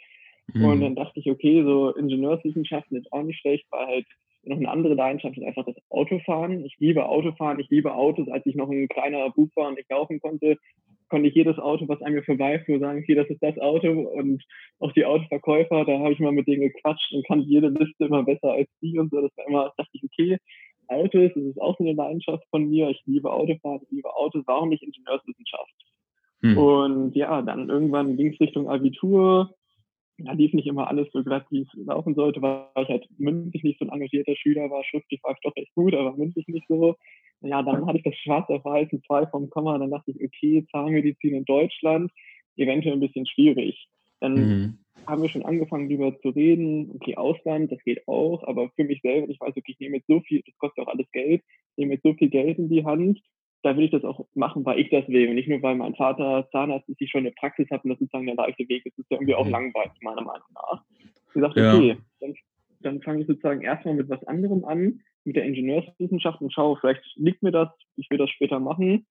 Mhm. 0.53 0.65
Und 0.65 0.81
dann 0.81 0.95
dachte 0.95 1.19
ich, 1.19 1.29
okay, 1.29 1.63
so 1.63 1.95
Ingenieurswissenschaften 1.95 2.97
ist 2.97 3.11
auch 3.11 3.23
nicht 3.23 3.39
schlecht, 3.39 3.65
weil 3.71 3.87
halt 3.87 4.05
noch 4.43 4.57
eine 4.57 4.69
andere 4.69 4.95
Leidenschaft 4.95 5.37
ist 5.37 5.43
einfach 5.43 5.65
das 5.65 5.75
Autofahren. 5.89 6.65
Ich 6.65 6.75
liebe 6.79 7.05
Autofahren, 7.05 7.59
ich 7.59 7.69
liebe 7.69 7.93
Autos. 7.93 8.27
Als 8.29 8.45
ich 8.45 8.55
noch 8.55 8.69
ein 8.69 8.87
kleiner 8.87 9.29
Bub 9.29 9.49
war 9.55 9.69
und 9.69 9.79
ich 9.79 9.87
laufen 9.89 10.19
konnte, 10.19 10.57
konnte 11.09 11.27
ich 11.27 11.35
jedes 11.35 11.59
Auto, 11.59 11.87
was 11.87 12.01
an 12.01 12.13
mir 12.13 12.23
vorbeifuhr, 12.23 12.79
sagen, 12.79 12.99
okay, 12.99 13.15
das 13.15 13.29
ist 13.29 13.43
das 13.43 13.57
Auto. 13.59 13.91
Und 13.91 14.43
auch 14.79 14.91
die 14.93 15.05
Autoverkäufer, 15.05 15.85
da 15.85 15.99
habe 15.99 16.13
ich 16.13 16.19
mal 16.19 16.31
mit 16.31 16.47
denen 16.47 16.61
gequatscht 16.61 17.13
und 17.13 17.27
kannte 17.27 17.47
jede 17.47 17.67
Liste 17.67 18.05
immer 18.05 18.23
besser 18.23 18.53
als 18.53 18.69
die 18.81 18.97
und 18.97 19.11
so. 19.11 19.21
Das 19.21 19.31
war 19.37 19.47
immer, 19.47 19.73
dachte 19.77 19.91
ich, 19.93 20.03
okay, 20.03 20.37
Autos, 20.87 21.31
das 21.35 21.43
ist 21.43 21.61
auch 21.61 21.77
so 21.77 21.83
eine 21.83 21.93
Leidenschaft 21.93 22.43
von 22.49 22.69
mir. 22.69 22.89
Ich 22.89 23.01
liebe 23.05 23.31
Autofahren, 23.31 23.81
ich 23.83 23.91
liebe 23.91 24.13
Autos, 24.15 24.43
warum 24.45 24.69
nicht 24.69 24.83
Ingenieurswissenschaft? 24.83 25.73
Hm. 26.41 26.57
Und 26.57 27.15
ja, 27.15 27.41
dann 27.41 27.69
irgendwann 27.69 28.17
ging 28.17 28.33
es 28.33 28.39
Richtung 28.39 28.69
Abitur 28.69 29.53
da 30.25 30.33
lief 30.33 30.53
nicht 30.53 30.67
immer 30.67 30.87
alles 30.87 31.07
so 31.11 31.23
glatt, 31.23 31.45
wie 31.49 31.61
es 31.61 31.67
laufen 31.73 32.15
sollte, 32.15 32.41
weil 32.41 32.65
ich 32.83 32.89
halt 32.89 33.07
mündlich 33.17 33.63
nicht 33.63 33.79
so 33.79 33.85
ein 33.85 33.91
engagierter 33.91 34.35
Schüler 34.35 34.69
war. 34.69 34.83
Schriftlich 34.83 35.21
war 35.23 35.33
ich 35.33 35.39
doch 35.41 35.55
recht 35.55 35.73
gut, 35.75 35.93
aber 35.93 36.15
mündlich 36.15 36.47
nicht 36.47 36.67
so. 36.67 36.95
Ja, 37.41 37.63
dann 37.63 37.85
hatte 37.85 37.97
ich 37.97 38.03
das 38.03 38.15
schwarz 38.15 38.49
auf 38.49 38.63
weiß 38.63 38.89
zwei 39.07 39.25
vom 39.27 39.49
Komma. 39.49 39.77
Dann 39.77 39.91
dachte 39.91 40.11
ich, 40.11 40.23
okay, 40.23 40.65
Zahnmedizin 40.71 41.35
in 41.35 41.45
Deutschland, 41.45 42.11
eventuell 42.55 42.93
ein 42.93 42.99
bisschen 42.99 43.25
schwierig. 43.25 43.87
Dann 44.19 44.33
mhm. 44.33 44.80
Haben 45.07 45.21
wir 45.21 45.29
schon 45.29 45.45
angefangen, 45.45 45.89
darüber 45.89 46.17
zu 46.21 46.29
reden. 46.29 46.91
Okay, 46.95 47.15
Ausland, 47.17 47.71
das 47.71 47.83
geht 47.83 48.07
auch, 48.07 48.43
aber 48.47 48.69
für 48.75 48.83
mich 48.83 49.01
selber, 49.01 49.29
ich 49.29 49.39
weiß, 49.39 49.55
okay, 49.55 49.71
ich 49.71 49.79
nehme 49.79 49.97
jetzt 49.97 50.07
so 50.07 50.21
viel, 50.21 50.41
das 50.45 50.57
kostet 50.57 50.85
auch 50.85 50.91
alles 50.91 51.09
Geld, 51.11 51.41
ich 51.41 51.77
nehme 51.77 51.93
jetzt 51.93 52.03
so 52.03 52.13
viel 52.13 52.29
Geld 52.29 52.57
in 52.57 52.69
die 52.69 52.85
Hand 52.85 53.21
da 53.63 53.77
will 53.77 53.85
ich 53.85 53.91
das 53.91 54.03
auch 54.03 54.25
machen, 54.33 54.65
weil 54.65 54.79
ich 54.79 54.89
das 54.89 55.07
will 55.07 55.29
und 55.29 55.35
nicht 55.35 55.47
nur, 55.47 55.61
weil 55.61 55.75
mein 55.75 55.95
Vater 55.95 56.47
Zahnarzt 56.51 56.89
ist, 56.89 57.01
ich 57.01 57.11
schon 57.11 57.19
eine 57.19 57.31
Praxis 57.31 57.69
habe 57.69 57.83
und 57.83 57.91
das 57.91 57.99
sozusagen 57.99 58.25
der 58.25 58.35
leichte 58.35 58.67
Weg 58.67 58.85
ist. 58.85 58.97
Das 58.97 59.03
ist 59.05 59.11
ja 59.11 59.17
irgendwie 59.17 59.35
auch 59.35 59.45
mhm. 59.45 59.51
langweilig, 59.51 59.91
meiner 60.01 60.21
Meinung 60.21 60.47
nach. 60.53 60.83
Ich 61.33 61.41
sagte, 61.41 61.61
ja. 61.61 61.75
okay, 61.75 61.97
dann, 62.19 62.33
dann 62.79 63.01
fange 63.01 63.21
ich 63.21 63.27
sozusagen 63.27 63.61
erstmal 63.61 63.95
mit 63.95 64.09
was 64.09 64.23
anderem 64.25 64.65
an, 64.65 65.01
mit 65.23 65.35
der 65.35 65.45
Ingenieurswissenschaft 65.45 66.41
und 66.41 66.51
schaue, 66.51 66.77
vielleicht 66.77 67.03
liegt 67.15 67.43
mir 67.43 67.51
das, 67.51 67.69
ich 67.95 68.09
will 68.09 68.17
das 68.17 68.29
später 68.31 68.59
machen. 68.59 69.05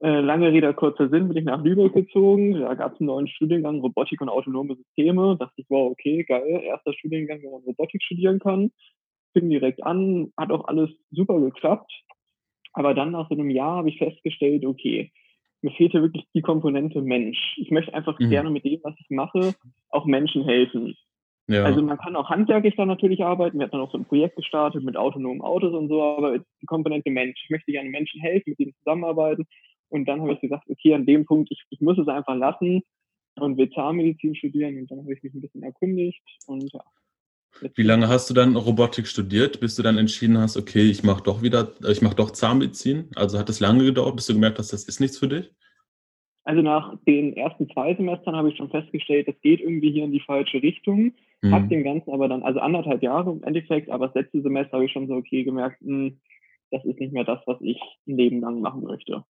Äh, 0.00 0.20
lange 0.20 0.52
Rede, 0.52 0.74
kurzer 0.74 1.08
Sinn, 1.08 1.28
bin 1.28 1.38
ich 1.38 1.44
nach 1.44 1.62
Lübeck 1.64 1.94
gezogen. 1.94 2.60
Da 2.60 2.74
gab 2.74 2.94
es 2.94 3.00
einen 3.00 3.06
neuen 3.06 3.28
Studiengang, 3.28 3.80
Robotik 3.80 4.20
und 4.20 4.28
autonome 4.28 4.76
Systeme. 4.76 5.36
Da 5.38 5.46
dachte 5.46 5.60
ich, 5.60 5.66
wow, 5.70 5.90
okay, 5.90 6.22
geil, 6.24 6.60
erster 6.64 6.92
Studiengang, 6.92 7.40
wo 7.42 7.52
man 7.52 7.62
Robotik 7.62 8.02
studieren 8.02 8.38
kann. 8.38 8.72
Fing 9.32 9.48
direkt 9.48 9.82
an, 9.82 10.32
hat 10.36 10.50
auch 10.50 10.68
alles 10.68 10.90
super 11.10 11.40
geklappt. 11.40 11.90
Aber 12.74 12.92
dann 12.92 13.12
nach 13.12 13.28
so 13.30 13.34
einem 13.34 13.48
Jahr 13.48 13.76
habe 13.76 13.88
ich 13.88 13.96
festgestellt, 13.96 14.66
okay, 14.66 15.10
mir 15.62 15.70
fehlt 15.72 15.92
hier 15.92 16.02
wirklich 16.02 16.24
die 16.34 16.42
Komponente 16.42 17.00
Mensch. 17.00 17.56
Ich 17.56 17.70
möchte 17.70 17.94
einfach 17.94 18.18
mhm. 18.18 18.28
gerne 18.28 18.50
mit 18.50 18.64
dem, 18.66 18.80
was 18.82 18.94
ich 18.98 19.08
mache, 19.08 19.54
auch 19.88 20.04
Menschen 20.04 20.44
helfen. 20.44 20.94
Ja. 21.48 21.64
Also 21.64 21.80
man 21.80 21.96
kann 21.96 22.16
auch 22.16 22.28
handwerklich 22.28 22.74
da 22.76 22.84
natürlich 22.84 23.24
arbeiten. 23.24 23.58
Wir 23.58 23.64
hatten 23.64 23.76
dann 23.76 23.86
auch 23.86 23.92
so 23.92 23.98
ein 23.98 24.04
Projekt 24.04 24.36
gestartet 24.36 24.82
mit 24.84 24.96
autonomen 24.96 25.40
Autos 25.40 25.72
und 25.72 25.88
so, 25.88 26.02
aber 26.02 26.38
die 26.38 26.66
Komponente 26.66 27.10
Mensch. 27.10 27.40
Ich 27.44 27.50
möchte 27.50 27.72
gerne 27.72 27.88
Menschen 27.88 28.20
helfen, 28.20 28.50
mit 28.50 28.58
denen 28.58 28.74
zusammenarbeiten. 28.78 29.46
Und 29.88 30.06
dann 30.06 30.20
habe 30.20 30.32
ich 30.32 30.40
gesagt, 30.40 30.68
okay, 30.68 30.94
an 30.94 31.06
dem 31.06 31.24
Punkt, 31.24 31.50
ich, 31.50 31.64
ich 31.70 31.80
muss 31.80 31.98
es 31.98 32.08
einfach 32.08 32.36
lassen 32.36 32.82
und 33.36 33.56
will 33.56 33.70
Zahnmedizin 33.70 34.34
studieren. 34.34 34.78
Und 34.78 34.90
dann 34.90 34.98
habe 34.98 35.12
ich 35.12 35.22
mich 35.22 35.34
ein 35.34 35.40
bisschen 35.40 35.62
erkundigt 35.62 36.22
und 36.46 36.72
ja, 36.72 36.82
wie 37.74 37.82
lange 37.82 38.08
hast 38.08 38.28
du 38.28 38.34
dann 38.34 38.56
Robotik 38.56 39.06
studiert, 39.06 39.60
bis 39.60 39.76
du 39.76 39.82
dann 39.82 39.98
entschieden 39.98 40.38
hast, 40.38 40.56
okay, 40.56 40.82
ich 40.90 41.02
mache 41.02 41.22
doch 41.22 41.42
wieder, 41.42 41.72
ich 41.90 42.02
mache 42.02 42.16
doch 42.16 42.30
Zahnmedizin? 42.30 43.08
Also 43.14 43.38
hat 43.38 43.48
es 43.48 43.60
lange 43.60 43.84
gedauert, 43.84 44.16
bis 44.16 44.26
du 44.26 44.34
gemerkt 44.34 44.58
hast, 44.58 44.72
das 44.72 44.84
ist 44.84 45.00
nichts 45.00 45.18
für 45.18 45.28
dich? 45.28 45.50
Also 46.44 46.62
nach 46.62 46.96
den 47.06 47.36
ersten 47.36 47.68
zwei 47.70 47.94
Semestern 47.94 48.36
habe 48.36 48.50
ich 48.50 48.56
schon 48.56 48.70
festgestellt, 48.70 49.26
das 49.26 49.40
geht 49.40 49.60
irgendwie 49.60 49.90
hier 49.90 50.04
in 50.04 50.12
die 50.12 50.20
falsche 50.20 50.62
Richtung. 50.62 51.12
Mhm. 51.42 51.52
Hab 51.52 51.68
dem 51.68 51.82
Ganzen 51.82 52.12
aber 52.12 52.28
dann, 52.28 52.42
also 52.42 52.60
anderthalb 52.60 53.02
Jahre 53.02 53.32
im 53.32 53.42
Endeffekt, 53.42 53.90
aber 53.90 54.06
das 54.06 54.14
letzte 54.14 54.42
Semester 54.42 54.74
habe 54.74 54.84
ich 54.84 54.92
schon 54.92 55.08
so, 55.08 55.14
okay, 55.14 55.42
gemerkt, 55.42 55.82
mh, 55.82 56.08
hm, 56.08 56.20
das 56.70 56.84
ist 56.84 57.00
nicht 57.00 57.12
mehr 57.12 57.24
das, 57.24 57.40
was 57.46 57.60
ich 57.60 57.80
ein 58.06 58.16
Leben 58.16 58.40
lang 58.40 58.60
machen 58.60 58.84
möchte. 58.84 59.24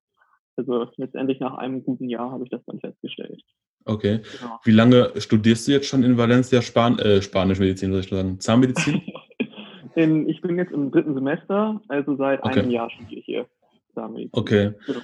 Also 0.56 0.87
letztendlich 0.97 1.41
nach 1.41 1.58
einem 1.58 1.85
guten 1.85 2.08
Jahr 2.08 2.31
habe 2.31 2.44
ich 2.44 2.50
das 2.50 2.64
dann 2.67 2.81
festgestellt. 2.81 3.43
Okay. 3.85 4.20
Genau. 4.41 4.58
Wie 4.64 4.73
lange 4.73 5.12
studierst 5.19 5.69
du 5.69 5.73
jetzt 5.73 5.87
schon 5.87 6.03
in 6.03 6.19
Valencia 6.19 6.61
Span 6.61 6.99
äh, 6.99 7.23
Spanisch 7.23 7.58
Medizin, 7.58 7.93
soll 7.93 8.00
ich 8.00 8.08
sagen? 8.08 8.41
Zahnmedizin? 8.41 9.03
in, 9.94 10.29
ich 10.29 10.41
bin 10.41 10.56
jetzt 10.56 10.73
im 10.73 10.91
dritten 10.91 11.14
Semester, 11.14 11.81
also 11.88 12.17
seit 12.17 12.43
okay. 12.43 12.61
einem 12.61 12.70
Jahr 12.70 12.91
studiere 12.91 13.20
ich 13.20 13.26
hier 13.26 13.47
Zahnmedizin. 13.94 14.31
Okay. 14.32 14.73
Genau. 14.87 15.00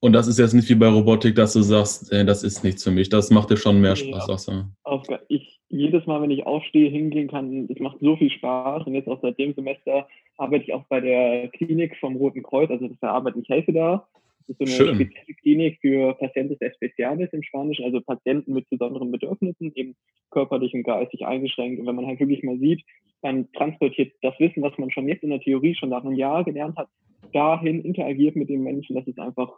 Und 0.00 0.12
das 0.12 0.28
ist 0.28 0.38
jetzt 0.38 0.52
nicht 0.52 0.68
wie 0.68 0.74
bei 0.74 0.88
Robotik, 0.88 1.34
dass 1.34 1.54
du 1.54 1.62
sagst, 1.62 2.12
äh, 2.12 2.24
das 2.24 2.44
ist 2.44 2.62
nichts 2.62 2.84
für 2.84 2.90
mich. 2.90 3.08
Das 3.08 3.30
macht 3.30 3.50
dir 3.50 3.56
schon 3.56 3.80
mehr 3.80 3.96
Spaß. 3.96 4.28
Ja. 4.28 4.36
So. 4.36 4.64
Auf, 4.84 5.02
ich, 5.28 5.58
jedes 5.68 6.06
Mal, 6.06 6.20
wenn 6.20 6.30
ich 6.30 6.46
aufstehe, 6.46 6.90
hingehen 6.90 7.28
kann, 7.28 7.66
es 7.70 7.80
macht 7.80 7.98
so 8.00 8.16
viel 8.16 8.30
Spaß. 8.30 8.86
Und 8.86 8.94
jetzt 8.94 9.08
auch 9.08 9.20
seit 9.22 9.38
dem 9.38 9.54
Semester 9.54 10.06
arbeite 10.36 10.64
ich 10.64 10.74
auch 10.74 10.84
bei 10.88 11.00
der 11.00 11.48
Klinik 11.48 11.96
vom 11.98 12.16
Roten 12.16 12.42
Kreuz. 12.42 12.70
Also 12.70 12.88
das 12.88 13.02
Arbeit, 13.02 13.34
ich 13.36 13.48
helfe 13.48 13.72
da. 13.72 14.06
Das 14.48 14.60
ist 14.60 14.76
so 14.76 14.84
eine 14.84 14.90
Schön. 14.90 14.94
spezielle 14.94 15.36
Klinik 15.42 15.78
für 15.80 16.14
Patientes 16.14 16.60
Especiales 16.60 17.32
im 17.32 17.42
Spanischen, 17.42 17.84
also 17.84 18.00
Patienten 18.00 18.52
mit 18.52 18.68
besonderen 18.70 19.10
Bedürfnissen, 19.10 19.72
eben 19.74 19.96
körperlich 20.30 20.72
und 20.74 20.84
geistig 20.84 21.26
eingeschränkt. 21.26 21.80
Und 21.80 21.86
wenn 21.86 21.96
man 21.96 22.06
halt 22.06 22.20
wirklich 22.20 22.42
mal 22.42 22.58
sieht, 22.58 22.82
dann 23.22 23.50
transportiert 23.52 24.12
das 24.22 24.38
Wissen, 24.38 24.62
was 24.62 24.76
man 24.78 24.90
schon 24.90 25.08
jetzt 25.08 25.22
in 25.22 25.30
der 25.30 25.40
Theorie 25.40 25.74
schon 25.74 25.88
nach 25.88 26.04
einem 26.04 26.14
Jahr 26.14 26.44
gelernt 26.44 26.76
hat, 26.76 26.88
dahin 27.32 27.82
interagiert 27.82 28.36
mit 28.36 28.48
den 28.48 28.62
Menschen, 28.62 28.94
das 28.94 29.06
ist 29.06 29.18
einfach, 29.18 29.52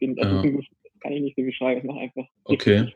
das, 0.00 0.10
ja. 0.16 0.42
ist 0.42 0.68
das 0.82 1.00
kann 1.00 1.12
ich 1.12 1.22
nicht 1.22 1.36
so 1.36 1.42
beschreiben, 1.42 1.80
das 1.80 1.86
macht 1.86 2.00
einfach. 2.00 2.26
Okay. 2.44 2.92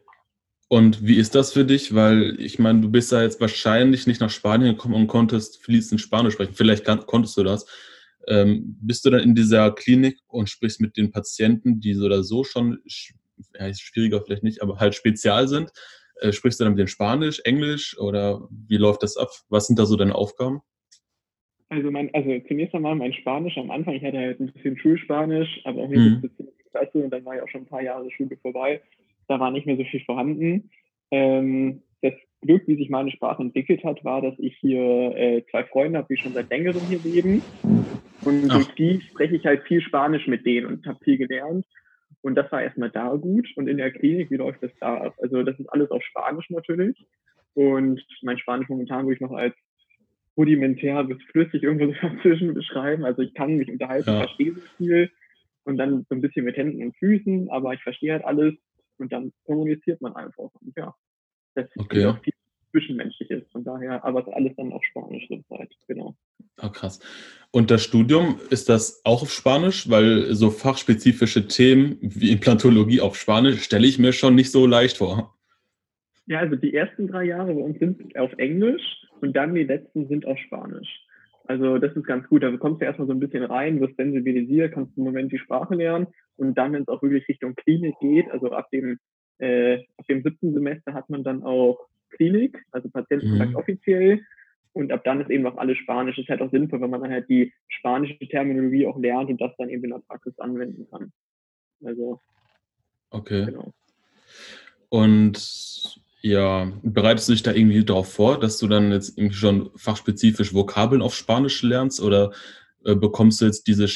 Und 0.69 1.07
wie 1.07 1.17
ist 1.17 1.35
das 1.35 1.53
für 1.53 1.65
dich? 1.65 1.95
Weil 1.95 2.41
ich 2.41 2.59
meine, 2.59 2.81
du 2.81 2.91
bist 2.91 3.13
ja 3.13 3.23
jetzt 3.23 3.41
wahrscheinlich 3.41 4.07
nicht 4.07 4.21
nach 4.21 4.31
Spanien 4.31 4.73
gekommen 4.73 4.95
und 4.95 5.07
konntest 5.07 5.63
fließend 5.63 6.01
Spanisch 6.01 6.35
sprechen. 6.35 6.55
Vielleicht 6.55 6.85
konntest 7.07 7.37
du 7.37 7.45
das 7.45 7.67
ähm, 8.29 8.77
bist 8.81 9.05
du 9.05 9.11
dann 9.11 9.23
in 9.23 9.35
dieser 9.35 9.73
Klinik 9.73 10.19
und 10.27 10.49
sprichst 10.49 10.81
mit 10.81 10.97
den 10.97 11.11
Patienten, 11.11 11.81
die 11.81 11.95
so 11.95 12.07
oder 12.07 12.23
so 12.23 12.45
schon, 12.45 12.79
ja, 13.59 13.67
ist 13.67 13.83
schwieriger 13.83 14.23
vielleicht 14.23 14.43
nicht, 14.43 14.63
aber 14.63 14.79
halt 14.79 14.95
spezial 14.95 15.49
sind. 15.49 15.71
Äh, 16.21 16.33
sprichst 16.33 16.61
du 16.61 16.65
dann 16.65 16.75
mit 16.75 16.79
denen 16.79 16.89
Spanisch, 16.89 17.41
Englisch 17.45 17.99
oder 17.99 18.49
wie 18.51 18.77
läuft 18.77 19.03
das 19.03 19.17
ab? 19.17 19.31
Was 19.49 19.67
sind 19.67 19.79
da 19.79 19.87
so 19.87 19.97
deine 19.97 20.15
Aufgaben? 20.15 20.61
Also, 21.69 21.91
mein, 21.91 22.15
also 22.15 22.31
zunächst 22.47 22.75
einmal 22.75 22.95
mein 22.95 23.13
Spanisch 23.15 23.57
am 23.59 23.71
Anfang, 23.71 23.95
ich 23.95 24.05
hatte 24.05 24.19
halt 24.19 24.39
ein 24.39 24.53
bisschen 24.53 24.79
Schulspanisch, 24.79 25.61
aber 25.65 25.83
auch 25.83 25.89
nicht 25.89 25.99
mhm. 25.99 26.21
bis 26.21 26.37
zur 26.37 26.47
Klasse 26.71 26.99
und 26.99 27.11
dann 27.11 27.25
war 27.25 27.37
ja 27.37 27.43
auch 27.43 27.49
schon 27.49 27.63
ein 27.63 27.67
paar 27.67 27.83
Jahre 27.83 28.11
Schule 28.11 28.37
vorbei. 28.37 28.81
Da 29.27 29.41
war 29.41 29.51
nicht 29.51 29.67
mehr 29.67 29.77
so 29.77 29.85
viel 29.85 30.05
vorhanden. 30.05 30.71
Ähm, 31.11 31.83
das 32.05 32.13
Glück, 32.43 32.63
wie 32.67 32.77
sich 32.77 32.91
meine 32.91 33.11
Sprache 33.11 33.43
entwickelt 33.43 33.83
hat, 33.83 34.05
war, 34.05 34.21
dass 34.21 34.35
ich 34.39 34.57
hier 34.59 35.17
äh, 35.17 35.43
zwei 35.51 35.65
Freunde 35.65 35.99
habe, 35.99 36.15
die 36.15 36.21
schon 36.21 36.35
seit 36.35 36.51
längerem 36.51 36.83
hier 36.83 36.99
leben. 36.99 37.43
Und 38.25 38.51
Ach. 38.51 38.57
durch 38.57 38.69
die 38.75 39.01
spreche 39.01 39.37
ich 39.37 39.47
halt 39.47 39.63
viel 39.65 39.81
Spanisch 39.81 40.27
mit 40.27 40.45
denen 40.45 40.67
und 40.67 40.87
habe 40.87 41.03
viel 41.03 41.17
gelernt. 41.17 41.67
Und 42.21 42.35
das 42.35 42.51
war 42.53 42.63
erstmal 42.63 42.91
da 42.91 43.09
gut. 43.15 43.49
Und 43.57 43.69
in 43.69 43.79
der 43.79 43.91
Klinik, 43.91 44.31
wie 44.31 44.37
läuft 44.37 44.63
das 44.63 44.71
da 44.81 44.99
ab? 44.99 45.15
Also 45.21 45.43
das 45.43 45.59
ist 45.59 45.69
alles 45.69 45.91
auf 45.91 46.03
Spanisch 46.03 46.51
natürlich. 46.51 46.97
Und 47.55 48.05
mein 48.23 48.39
Spanisch 48.39 48.69
momentan 48.69 49.07
würde 49.07 49.15
ich 49.15 49.21
noch 49.21 49.33
als 49.33 49.55
rudimentär 50.37 51.05
bis 51.05 51.23
flüssig 51.31 51.63
irgendwo 51.63 51.87
so 51.93 52.09
dazwischen 52.09 52.53
beschreiben. 52.53 53.05
Also 53.05 53.23
ich 53.23 53.33
kann 53.33 53.57
mich 53.57 53.71
unterhalten, 53.71 54.11
ja. 54.11 54.19
verstehe 54.19 54.53
so 54.53 54.61
viel 54.77 55.11
und 55.65 55.79
dann 55.79 56.05
so 56.11 56.15
ein 56.15 56.21
bisschen 56.21 56.45
mit 56.45 56.59
Händen 56.59 56.83
und 56.83 56.97
Füßen, 56.99 57.49
aber 57.51 57.73
ich 57.73 57.83
verstehe 57.83 58.13
halt 58.13 58.25
alles 58.25 58.55
und 58.99 59.11
dann 59.13 59.33
kommuniziert 59.47 60.03
man 60.03 60.15
einfach. 60.15 60.51
Und 60.61 60.75
ja, 60.77 60.95
das 61.55 61.67
okay. 61.77 62.01
ist 62.01 62.07
auch 62.07 62.19
viel 62.23 62.35
Zwischenmenschliches. 62.71 63.45
Von 63.53 63.65
daher, 63.65 64.05
aber 64.05 64.21
es 64.21 64.27
ist 64.27 64.33
alles 64.33 64.53
dann 64.57 64.73
auf 64.73 64.83
Spanisch 64.85 65.27
zurzeit, 65.29 65.71
genau. 65.87 66.17
Oh, 66.63 66.69
krass. 66.69 67.01
Und 67.51 67.71
das 67.71 67.83
Studium, 67.83 68.41
ist 68.51 68.69
das 68.69 69.01
auch 69.05 69.23
auf 69.23 69.31
Spanisch? 69.31 69.89
Weil 69.89 70.35
so 70.35 70.51
fachspezifische 70.51 71.47
Themen 71.47 71.99
wie 72.01 72.33
Implantologie 72.33 73.01
auf 73.01 73.17
Spanisch 73.17 73.63
stelle 73.63 73.87
ich 73.87 73.99
mir 73.99 74.13
schon 74.13 74.35
nicht 74.35 74.51
so 74.51 74.67
leicht 74.67 74.99
vor. 74.99 75.35
Ja, 76.27 76.39
also 76.39 76.57
die 76.57 76.75
ersten 76.75 77.07
drei 77.07 77.25
Jahre 77.25 77.55
bei 77.55 77.61
uns 77.61 77.79
sind 77.79 78.17
auf 78.19 78.33
Englisch 78.39 78.83
und 79.21 79.37
dann 79.37 79.55
die 79.55 79.65
letzten 79.65 80.09
sind 80.09 80.27
auf 80.27 80.39
Spanisch. 80.39 80.89
Also 81.47 81.79
das 81.79 81.95
ist 81.95 82.07
ganz 82.07 82.27
gut. 82.29 82.43
Da 82.43 82.57
kommst 82.57 82.81
du 82.81 82.87
erstmal 82.87 83.07
so 83.07 83.13
ein 83.13 83.21
bisschen 83.21 83.45
rein, 83.45 83.81
wirst 83.81 83.97
sensibilisiert, 83.97 84.73
kannst 84.73 84.97
im 84.97 85.05
Moment 85.05 85.31
die 85.31 85.39
Sprache 85.39 85.75
lernen 85.75 86.07
und 86.37 86.57
dann, 86.57 86.73
wenn 86.73 86.83
es 86.83 86.89
auch 86.89 87.03
wirklich 87.03 87.29
Richtung 87.29 87.55
Klinik 87.55 87.95
geht, 88.01 88.31
also 88.31 88.53
ab 88.53 88.71
dem, 88.71 88.99
äh, 89.39 89.85
ab 89.97 90.07
dem 90.09 90.23
siebten 90.23 90.55
Semester 90.55 90.95
hat 90.95 91.11
man 91.11 91.25
dann 91.25 91.43
auch 91.43 91.79
Klinik, 92.11 92.63
also 92.71 92.89
Patientenkontakt 92.89 93.51
mhm. 93.51 93.57
offiziell. 93.57 94.21
Und 94.73 94.91
ab 94.91 95.05
dann 95.05 95.21
ist 95.21 95.31
eben 95.31 95.47
auch 95.47 95.57
alles 95.57 95.79
Spanisch. 95.79 96.17
Das 96.17 96.25
ist 96.25 96.29
halt 96.29 96.43
auch 96.43 96.51
sinnvoll, 96.51 96.81
wenn 96.81 96.91
man 96.91 97.03
dann 97.03 97.13
halt 97.13 97.29
die 97.29 97.53
spanische 97.69 98.19
Terminologie 98.19 98.87
auch 98.87 98.99
lernt 98.99 99.31
und 99.31 99.41
das 99.41 99.53
dann 99.57 99.69
eben 99.69 99.85
in 99.85 99.91
der 99.91 100.03
Praxis 100.09 100.37
anwenden 100.39 100.89
kann. 100.91 101.13
Also. 101.85 102.21
Okay. 103.11 103.47
Genau. 103.47 103.73
Und 104.89 106.01
ja, 106.23 106.73
bereitest 106.83 107.29
du 107.29 107.33
dich 107.33 107.43
da 107.43 107.53
irgendwie 107.53 107.85
darauf 107.85 108.13
vor, 108.13 108.41
dass 108.41 108.59
du 108.59 108.67
dann 108.67 108.91
jetzt 108.91 109.17
irgendwie 109.19 109.37
schon 109.37 109.71
fachspezifisch 109.77 110.55
Vokabeln 110.55 111.03
auf 111.03 111.15
Spanisch 111.15 111.63
lernst 111.63 112.01
oder 112.01 112.33
äh, 112.85 112.95
bekommst 112.95 113.41
du 113.41 113.45
jetzt 113.45 113.67
diese, 113.67 113.87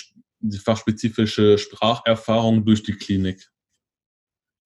diese 0.40 0.60
fachspezifische 0.60 1.58
Spracherfahrung 1.58 2.64
durch 2.64 2.82
die 2.82 2.92
Klinik? 2.92 3.48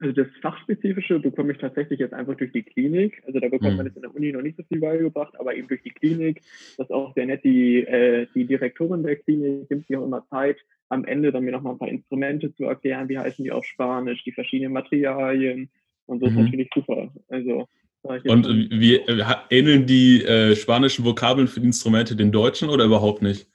Also 0.03 0.13
das 0.15 0.27
Fachspezifische 0.41 1.21
bekomme 1.21 1.53
ich 1.53 1.59
tatsächlich 1.59 2.01
jetzt 2.01 2.13
einfach 2.13 2.35
durch 2.35 2.51
die 2.51 2.65
Klinik. 2.65 3.23
Also 3.25 3.39
da 3.39 3.49
bekommt 3.49 3.73
mhm. 3.73 3.77
man 3.77 3.87
jetzt 3.87 3.95
in 3.95 4.03
der 4.03 4.13
Uni 4.13 4.33
noch 4.33 4.43
nicht 4.43 4.57
so 4.57 4.65
viel 4.65 4.81
beigebracht, 4.81 5.39
aber 5.39 5.55
eben 5.55 5.69
durch 5.69 5.83
die 5.83 5.91
Klinik. 5.91 6.43
Das 6.77 6.89
ist 6.89 6.93
auch 6.93 7.15
sehr 7.15 7.27
nett. 7.27 7.45
Die, 7.45 7.85
äh, 7.87 8.27
die 8.35 8.45
Direktorin 8.45 9.05
der 9.05 9.15
Klinik 9.15 9.71
nimmt 9.71 9.87
sich 9.87 9.97
auch 9.97 10.05
immer 10.05 10.27
Zeit, 10.29 10.57
am 10.89 11.05
Ende 11.05 11.31
dann 11.31 11.45
mir 11.45 11.53
nochmal 11.53 11.75
ein 11.75 11.79
paar 11.79 11.89
Instrumente 11.89 12.53
zu 12.53 12.65
erklären, 12.65 13.09
wie 13.09 13.19
heißen 13.19 13.45
die 13.45 13.53
auf 13.53 13.65
Spanisch, 13.65 14.25
die 14.25 14.33
verschiedenen 14.33 14.73
Materialien. 14.73 15.71
Und 16.07 16.19
so 16.19 16.27
mhm. 16.27 16.33
ist 16.33 16.45
natürlich 16.45 16.71
super. 16.75 17.13
Also 17.29 17.69
und 18.03 18.71
wie 18.73 18.97
äh, 18.97 19.25
ähneln 19.51 19.87
die 19.87 20.25
äh, 20.25 20.57
spanischen 20.57 21.05
Vokabeln 21.05 21.47
für 21.47 21.61
die 21.61 21.67
Instrumente 21.67 22.17
den 22.17 22.33
deutschen 22.33 22.71
oder 22.71 22.85
überhaupt 22.85 23.23
nicht? 23.23 23.47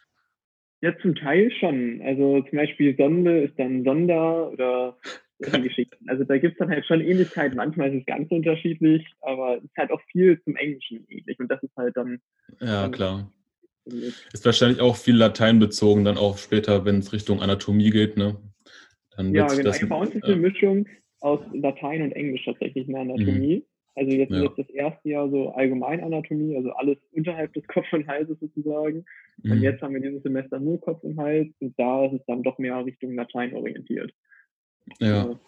Ja, 0.79 0.97
zum 0.99 1.15
Teil 1.15 1.51
schon. 1.59 2.01
Also 2.05 2.41
zum 2.43 2.57
Beispiel 2.57 2.95
Sonde 2.95 3.41
ist 3.41 3.59
dann 3.59 3.83
Sonder 3.83 4.49
oder 4.49 4.97
Geschichten. 5.63 6.09
Also 6.09 6.23
da 6.23 6.37
gibt 6.37 6.53
es 6.53 6.59
dann 6.59 6.69
halt 6.69 6.85
schon 6.85 7.01
Ähnlichkeiten. 7.01 7.57
Manchmal 7.57 7.93
ist 7.93 8.01
es 8.01 8.05
ganz 8.05 8.31
unterschiedlich, 8.31 9.05
aber 9.21 9.57
es 9.57 9.63
ist 9.63 9.77
halt 9.77 9.91
auch 9.91 10.01
viel 10.11 10.41
zum 10.43 10.55
Englischen 10.55 11.05
ähnlich. 11.09 11.39
Und 11.39 11.49
das 11.49 11.61
ist 11.61 11.75
halt 11.75 11.95
dann. 11.95 12.19
Ja, 12.59 12.83
dann 12.83 12.91
klar. 12.91 13.31
Ist 13.85 14.45
wahrscheinlich 14.45 14.81
auch 14.81 14.97
viel 14.97 15.15
Latein 15.15 15.59
bezogen, 15.59 16.03
dann 16.03 16.17
auch 16.17 16.37
später, 16.37 16.83
wenn 16.85 16.97
es 16.99 17.13
Richtung 17.13 17.41
Anatomie 17.41 17.89
geht, 17.89 18.17
ne? 18.17 18.35
Dann 19.15 19.33
ja, 19.33 19.47
genau. 19.47 19.63
Das, 19.63 19.87
bei 19.87 19.95
uns 19.95 20.13
ist 20.13 20.25
eine 20.25 20.35
Mischung 20.35 20.87
aus 21.21 21.39
Latein 21.53 22.01
und 22.01 22.11
Englisch 22.11 22.43
tatsächlich 22.45 22.87
in 22.87 22.93
der 22.93 23.01
Anatomie. 23.03 23.57
Mhm. 23.57 23.63
Also 23.95 24.11
jetzt, 24.11 24.31
ja. 24.31 24.43
jetzt 24.43 24.59
das 24.59 24.69
erste 24.69 25.09
Jahr 25.09 25.27
so 25.29 25.49
Allgemeinanatomie, 25.53 26.55
also 26.55 26.69
alles 26.71 26.97
unterhalb 27.13 27.51
des 27.53 27.65
Kopf 27.67 27.91
und 27.93 28.07
Halses 28.07 28.39
sozusagen. 28.39 29.05
Mhm. 29.41 29.51
Und 29.51 29.61
jetzt 29.61 29.81
haben 29.81 29.95
wir 29.95 30.01
dieses 30.01 30.21
Semester 30.21 30.59
nur 30.59 30.79
Kopf 30.79 31.03
und 31.03 31.17
Hals 31.17 31.47
und 31.59 31.73
da 31.79 32.05
ist 32.05 32.13
es 32.13 32.25
dann 32.27 32.43
doch 32.43 32.59
mehr 32.59 32.85
Richtung 32.85 33.15
Latein 33.15 33.55
orientiert. 33.55 34.13
Ja. 34.99 35.39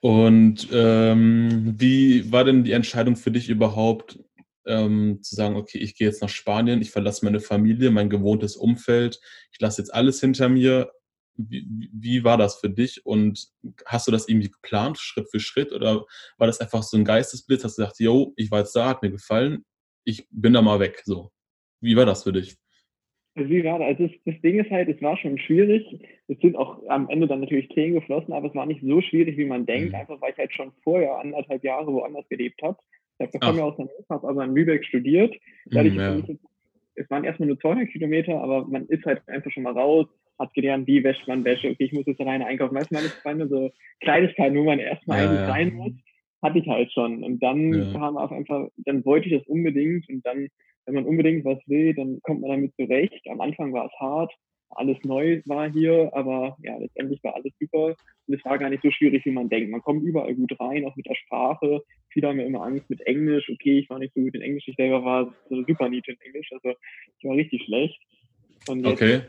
Und 0.00 0.68
ähm, 0.72 1.74
wie 1.78 2.32
war 2.32 2.44
denn 2.44 2.64
die 2.64 2.72
Entscheidung 2.72 3.14
für 3.16 3.30
dich 3.30 3.48
überhaupt, 3.48 4.18
ähm, 4.66 5.20
zu 5.22 5.34
sagen, 5.34 5.56
okay, 5.56 5.78
ich 5.78 5.94
gehe 5.94 6.08
jetzt 6.08 6.22
nach 6.22 6.28
Spanien, 6.28 6.82
ich 6.82 6.90
verlasse 6.90 7.24
meine 7.24 7.40
Familie, 7.40 7.90
mein 7.90 8.10
gewohntes 8.10 8.56
Umfeld, 8.56 9.20
ich 9.52 9.60
lasse 9.60 9.80
jetzt 9.80 9.94
alles 9.94 10.20
hinter 10.20 10.48
mir. 10.48 10.90
Wie, 11.36 11.66
wie, 11.92 12.24
war 12.24 12.36
das 12.36 12.56
für 12.56 12.68
dich 12.68 13.06
und 13.06 13.48
hast 13.86 14.06
du 14.06 14.12
das 14.12 14.28
irgendwie 14.28 14.50
geplant, 14.50 14.98
Schritt 14.98 15.30
für 15.30 15.40
Schritt, 15.40 15.72
oder 15.72 16.04
war 16.36 16.46
das 16.46 16.60
einfach 16.60 16.82
so 16.82 16.96
ein 16.98 17.06
Geistesblitz, 17.06 17.64
hast 17.64 17.78
du 17.78 17.82
gesagt, 17.82 18.00
yo, 18.00 18.34
ich 18.36 18.50
war 18.50 18.58
jetzt 18.60 18.76
da, 18.76 18.88
hat 18.88 19.02
mir 19.02 19.10
gefallen, 19.10 19.64
ich 20.04 20.26
bin 20.30 20.52
da 20.52 20.60
mal 20.60 20.78
weg, 20.78 21.00
so. 21.06 21.32
Wie 21.80 21.96
war 21.96 22.04
das 22.06 22.24
für 22.24 22.34
dich? 22.34 22.56
Also 23.34 23.48
wie 23.48 23.62
gerade, 23.62 23.84
also 23.84 24.06
das, 24.06 24.16
das, 24.26 24.40
Ding 24.42 24.58
ist 24.58 24.70
halt, 24.70 24.88
es 24.88 25.00
war 25.00 25.16
schon 25.16 25.38
schwierig. 25.38 25.86
Es 26.28 26.38
sind 26.40 26.54
auch 26.56 26.82
am 26.88 27.08
Ende 27.08 27.26
dann 27.26 27.40
natürlich 27.40 27.68
Tränen 27.68 27.94
geflossen, 27.94 28.34
aber 28.34 28.48
es 28.48 28.54
war 28.54 28.66
nicht 28.66 28.82
so 28.82 29.00
schwierig, 29.00 29.38
wie 29.38 29.46
man 29.46 29.64
denkt, 29.64 29.90
mhm. 29.90 29.94
einfach 29.94 30.20
weil 30.20 30.32
ich 30.32 30.38
halt 30.38 30.52
schon 30.52 30.72
vorher 30.84 31.18
anderthalb 31.18 31.64
Jahre 31.64 31.92
woanders 31.92 32.28
gelebt 32.28 32.60
habe. 32.62 32.76
Ich 33.18 33.40
komme 33.40 33.58
ja 33.58 33.64
aus 33.64 33.78
Hannover, 33.78 34.04
habe 34.10 34.28
aber 34.28 34.44
in 34.44 34.54
Lübeck 34.54 34.84
studiert. 34.84 35.34
Dadurch, 35.66 35.94
mhm, 35.94 36.00
ja. 36.00 36.16
ich, 36.18 36.38
es 36.94 37.08
waren 37.10 37.24
erstmal 37.24 37.48
nur 37.48 37.58
200 37.58 37.88
Kilometer, 37.88 38.40
aber 38.40 38.66
man 38.66 38.86
ist 38.86 39.04
halt 39.06 39.26
einfach 39.28 39.50
schon 39.50 39.62
mal 39.62 39.72
raus, 39.72 40.06
hat 40.38 40.52
gelernt, 40.54 40.86
wie 40.86 41.04
wäscht 41.04 41.26
man 41.28 41.44
Wäsche. 41.44 41.70
Okay, 41.70 41.84
ich 41.84 41.92
muss 41.92 42.06
jetzt 42.06 42.20
alleine 42.20 42.46
einkaufen. 42.46 42.74
Weißt 42.74 42.90
du, 42.90 42.94
meine 42.94 43.08
Freunde, 43.08 43.48
so 43.48 43.70
Kleinigkeiten, 44.00 44.56
wo 44.56 44.64
man 44.64 44.78
erstmal 44.78 45.18
ja, 45.18 45.24
eigentlich 45.24 45.40
ja. 45.40 45.50
rein 45.50 45.74
muss, 45.74 45.92
hatte 46.42 46.58
ich 46.58 46.66
halt 46.66 46.92
schon. 46.92 47.22
Und 47.22 47.42
dann 47.42 47.72
ja. 47.72 47.92
kam 47.92 48.16
auf 48.16 48.32
einfach, 48.32 48.68
dann 48.78 49.04
wollte 49.04 49.28
ich 49.28 49.38
das 49.38 49.46
unbedingt 49.46 50.08
und 50.08 50.26
dann 50.26 50.48
wenn 50.86 50.94
man 50.94 51.06
unbedingt 51.06 51.44
was 51.44 51.58
will, 51.66 51.94
dann 51.94 52.20
kommt 52.22 52.40
man 52.40 52.50
damit 52.50 52.74
zurecht. 52.76 53.26
Am 53.28 53.40
Anfang 53.40 53.72
war 53.72 53.86
es 53.86 54.00
hart, 54.00 54.32
alles 54.74 54.96
neu 55.04 55.42
war 55.46 55.70
hier, 55.70 56.10
aber 56.14 56.56
ja, 56.62 56.76
letztendlich 56.78 57.22
war 57.22 57.34
alles 57.34 57.52
super. 57.60 57.94
Und 58.26 58.34
es 58.34 58.44
war 58.44 58.58
gar 58.58 58.70
nicht 58.70 58.82
so 58.82 58.90
schwierig, 58.90 59.24
wie 59.24 59.30
man 59.30 59.48
denkt. 59.48 59.70
Man 59.70 59.82
kommt 59.82 60.02
überall 60.02 60.34
gut 60.34 60.58
rein, 60.58 60.84
auch 60.86 60.96
mit 60.96 61.06
der 61.06 61.14
Sprache. 61.14 61.82
Viele 62.10 62.28
haben 62.28 62.40
ja 62.40 62.46
immer 62.46 62.62
Angst 62.62 62.88
mit 62.88 63.00
Englisch. 63.02 63.50
Okay, 63.50 63.78
ich 63.78 63.90
war 63.90 63.98
nicht 63.98 64.14
so 64.14 64.20
gut 64.20 64.34
in 64.34 64.42
Englisch. 64.42 64.66
Ich 64.66 64.76
selber 64.76 65.04
war 65.04 65.34
so 65.48 65.62
super 65.64 65.88
nicht 65.88 66.08
in 66.08 66.20
Englisch. 66.20 66.50
Also 66.52 66.76
ich 67.18 67.24
war 67.24 67.36
richtig 67.36 67.64
schlecht. 67.64 68.00
Und 68.68 68.86
okay. 68.86 69.22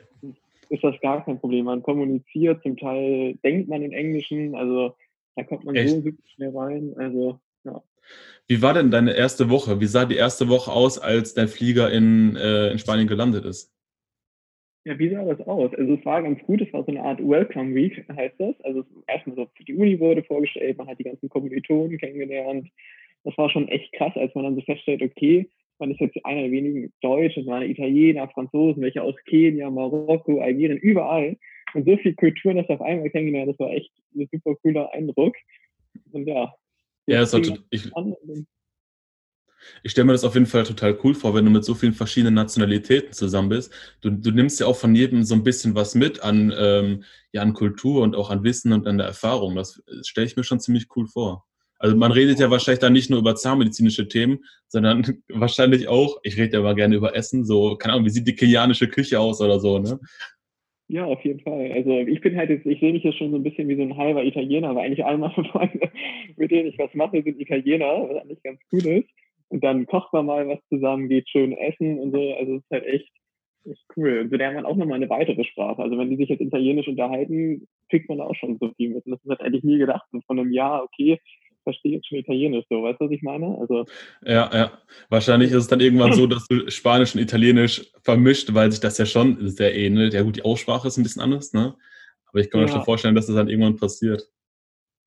ist 0.69 0.83
das 0.83 0.99
gar 1.01 1.25
kein 1.25 1.39
Problem. 1.39 1.65
Man 1.65 1.83
kommuniziert, 1.83 2.61
zum 2.63 2.77
Teil 2.77 3.35
denkt 3.43 3.67
man 3.67 3.81
in 3.81 3.91
Englischen. 3.91 4.55
Also 4.55 4.95
da 5.35 5.43
kommt 5.43 5.65
man 5.65 5.75
Echt? 5.75 5.89
so 5.89 6.01
super 6.01 6.23
schnell 6.35 6.55
rein. 6.55 6.93
Also 6.97 7.39
ja. 7.63 7.81
Wie 8.47 8.61
war 8.61 8.73
denn 8.73 8.91
deine 8.91 9.15
erste 9.15 9.49
Woche? 9.49 9.79
Wie 9.79 9.85
sah 9.85 10.05
die 10.05 10.15
erste 10.15 10.49
Woche 10.49 10.71
aus, 10.71 10.99
als 10.99 11.33
dein 11.33 11.47
Flieger 11.47 11.91
in, 11.91 12.35
äh, 12.35 12.71
in 12.71 12.79
Spanien 12.79 13.07
gelandet 13.07 13.45
ist? 13.45 13.73
Ja, 14.85 14.99
wie 14.99 15.09
sah 15.09 15.23
das 15.23 15.39
aus? 15.47 15.73
Also 15.75 15.93
es 15.93 16.05
war 16.05 16.21
ganz 16.21 16.41
gut, 16.43 16.61
es 16.61 16.73
war 16.73 16.83
so 16.83 16.91
eine 16.91 17.01
Art 17.01 17.19
Welcome 17.19 17.73
Week, 17.73 18.05
heißt 18.13 18.35
das. 18.37 18.59
Also 18.63 18.83
erstmal 19.07 19.37
so 19.37 19.47
die 19.65 19.75
Uni 19.75 19.97
wurde 19.99 20.23
vorgestellt, 20.23 20.77
man 20.77 20.87
hat 20.87 20.99
die 20.99 21.05
ganzen 21.05 21.29
Kommilitonen 21.29 21.97
kennengelernt. 21.97 22.67
Das 23.23 23.37
war 23.37 23.49
schon 23.49 23.69
echt 23.69 23.93
krass, 23.93 24.11
als 24.15 24.35
man 24.35 24.43
dann 24.43 24.55
so 24.55 24.61
feststellt, 24.61 25.01
okay, 25.01 25.49
man 25.79 25.91
ist 25.91 26.01
jetzt 26.01 26.25
einer 26.25 26.41
der 26.41 26.51
wenigen 26.51 26.91
Deutsche, 27.01 27.39
es 27.39 27.47
waren 27.47 27.63
Italiener, 27.63 28.27
Franzosen, 28.27 28.83
welche 28.83 29.01
aus 29.01 29.15
Kenia, 29.25 29.69
Marokko, 29.69 30.41
Algerien, 30.41 30.77
überall. 30.77 31.37
Und 31.73 31.85
so 31.85 31.97
viele 31.97 32.15
Kulturen, 32.15 32.57
das 32.57 32.69
auf 32.69 32.81
einmal 32.81 33.09
kennengelernt, 33.09 33.51
das 33.51 33.59
war 33.59 33.71
echt 33.71 33.91
ein 34.13 34.27
super 34.31 34.55
cooler 34.55 34.93
Eindruck. 34.93 35.35
Und 36.11 36.27
ja, 36.27 36.53
ja, 37.05 37.21
ist 37.21 37.33
auch, 37.33 37.41
ich, 37.69 37.91
ich 39.83 39.91
stelle 39.91 40.05
mir 40.05 40.13
das 40.13 40.23
auf 40.23 40.33
jeden 40.33 40.45
Fall 40.45 40.63
total 40.63 40.97
cool 41.03 41.15
vor, 41.15 41.33
wenn 41.33 41.45
du 41.45 41.51
mit 41.51 41.65
so 41.65 41.75
vielen 41.75 41.93
verschiedenen 41.93 42.33
Nationalitäten 42.33 43.13
zusammen 43.13 43.49
bist. 43.49 43.71
Du, 44.01 44.09
du 44.09 44.31
nimmst 44.31 44.59
ja 44.59 44.67
auch 44.67 44.77
von 44.77 44.95
jedem 44.95 45.23
so 45.23 45.35
ein 45.35 45.43
bisschen 45.43 45.75
was 45.75 45.95
mit 45.95 46.21
an, 46.21 46.53
ähm, 46.57 47.03
ja, 47.31 47.41
an 47.41 47.53
Kultur 47.53 48.01
und 48.01 48.15
auch 48.15 48.29
an 48.29 48.43
Wissen 48.43 48.73
und 48.73 48.87
an 48.87 48.97
der 48.97 49.07
Erfahrung. 49.07 49.55
Das 49.55 49.81
stelle 50.01 50.27
ich 50.27 50.35
mir 50.35 50.43
schon 50.43 50.59
ziemlich 50.59 50.87
cool 50.95 51.07
vor. 51.07 51.45
Also 51.79 51.97
man 51.97 52.13
redet 52.13 52.39
ja 52.39 52.49
wahrscheinlich 52.49 52.79
dann 52.79 52.93
nicht 52.93 53.09
nur 53.09 53.19
über 53.19 53.35
zahnmedizinische 53.35 54.07
Themen, 54.07 54.45
sondern 54.67 55.05
wahrscheinlich 55.27 55.87
auch, 55.89 56.17
ich 56.23 56.37
rede 56.37 56.53
ja 56.53 56.59
immer 56.59 56.75
gerne 56.75 56.95
über 56.95 57.15
Essen, 57.15 57.43
so, 57.43 57.75
keine 57.75 57.93
Ahnung, 57.95 58.05
wie 58.05 58.11
sieht 58.11 58.27
die 58.27 58.35
kenianische 58.35 58.87
Küche 58.87 59.19
aus 59.19 59.41
oder 59.41 59.59
so, 59.59 59.79
ne? 59.79 59.99
Ja, 60.87 61.05
auf 61.05 61.23
jeden 61.23 61.39
Fall. 61.39 61.71
Also 61.71 61.91
ich 61.99 62.21
bin 62.21 62.35
halt 62.35 62.49
jetzt, 62.49 62.65
ich 62.65 62.79
sehe 62.79 62.93
mich 62.93 63.03
jetzt 63.03 63.17
schon 63.17 63.31
so 63.31 63.37
ein 63.37 63.43
bisschen 63.43 63.67
wie 63.67 63.75
so 63.75 63.81
ein 63.81 63.97
halber 63.97 64.23
Italiener, 64.23 64.75
weil 64.75 64.85
eigentlich 64.85 65.05
alle 65.05 65.17
meine 65.17 65.33
Freunde, 65.33 65.91
mit 66.37 66.51
denen 66.51 66.67
ich 66.67 66.77
was 66.77 66.93
mache, 66.93 67.23
sind 67.23 67.39
Italiener, 67.39 68.07
was 68.09 68.21
eigentlich 68.21 68.43
ganz 68.43 68.59
cool 68.71 68.85
ist. 68.85 69.09
Und 69.49 69.63
dann 69.63 69.85
kocht 69.85 70.11
man 70.13 70.25
mal 70.25 70.47
was 70.47 70.59
zusammen, 70.69 71.09
geht 71.09 71.29
schön 71.29 71.53
essen 71.53 71.99
und 71.99 72.11
so. 72.11 72.33
Also 72.35 72.55
es 72.55 72.63
ist 72.63 72.71
halt 72.71 72.85
echt, 72.85 73.09
echt 73.65 73.85
cool. 73.95 74.19
Und 74.19 74.29
so 74.29 74.35
lernt 74.35 74.55
man 74.55 74.65
auch 74.65 74.75
nochmal 74.75 74.97
eine 74.97 75.09
weitere 75.09 75.43
Sprache. 75.43 75.81
Also 75.81 75.97
wenn 75.97 76.09
die 76.09 76.17
sich 76.17 76.29
jetzt 76.29 76.41
Italienisch 76.41 76.87
unterhalten, 76.87 77.67
kriegt 77.89 78.09
man 78.09 78.19
auch 78.19 78.35
schon 78.35 78.57
so 78.59 78.71
viel 78.75 78.89
mit. 78.89 79.05
Und 79.05 79.13
das 79.13 79.23
ist 79.23 79.39
halt 79.39 79.63
nie 79.63 79.77
gedacht. 79.77 80.07
Und 80.11 80.25
von 80.25 80.39
einem 80.39 80.51
Jahr, 80.51 80.83
okay, 80.83 81.19
verstehe 81.63 81.93
jetzt 81.93 82.07
schon 82.07 82.19
Italienisch 82.19 82.65
so, 82.69 82.83
weißt 82.83 82.99
du, 82.99 83.05
was 83.05 83.11
ich 83.11 83.21
meine? 83.21 83.57
Also, 83.59 83.85
ja, 84.23 84.49
ja. 84.53 84.71
Wahrscheinlich 85.09 85.51
ist 85.51 85.57
es 85.57 85.67
dann 85.67 85.79
irgendwann 85.79 86.13
so, 86.13 86.27
dass 86.27 86.47
du 86.47 86.69
Spanisch 86.69 87.15
und 87.15 87.21
Italienisch 87.21 87.91
vermischt, 88.03 88.53
weil 88.53 88.71
sich 88.71 88.79
das 88.79 88.97
ja 88.97 89.05
schon 89.05 89.47
sehr 89.47 89.75
ähnelt. 89.75 90.13
Ja 90.13 90.21
gut, 90.21 90.37
die 90.37 90.45
Aussprache 90.45 90.87
ist 90.87 90.97
ein 90.97 91.03
bisschen 91.03 91.21
anders, 91.21 91.53
ne? 91.53 91.75
Aber 92.27 92.39
ich 92.39 92.49
kann 92.49 92.61
mir 92.61 92.67
ja. 92.67 92.73
schon 92.73 92.83
vorstellen, 92.83 93.15
dass 93.15 93.27
das 93.27 93.35
dann 93.35 93.49
irgendwann 93.49 93.77
passiert. 93.77 94.27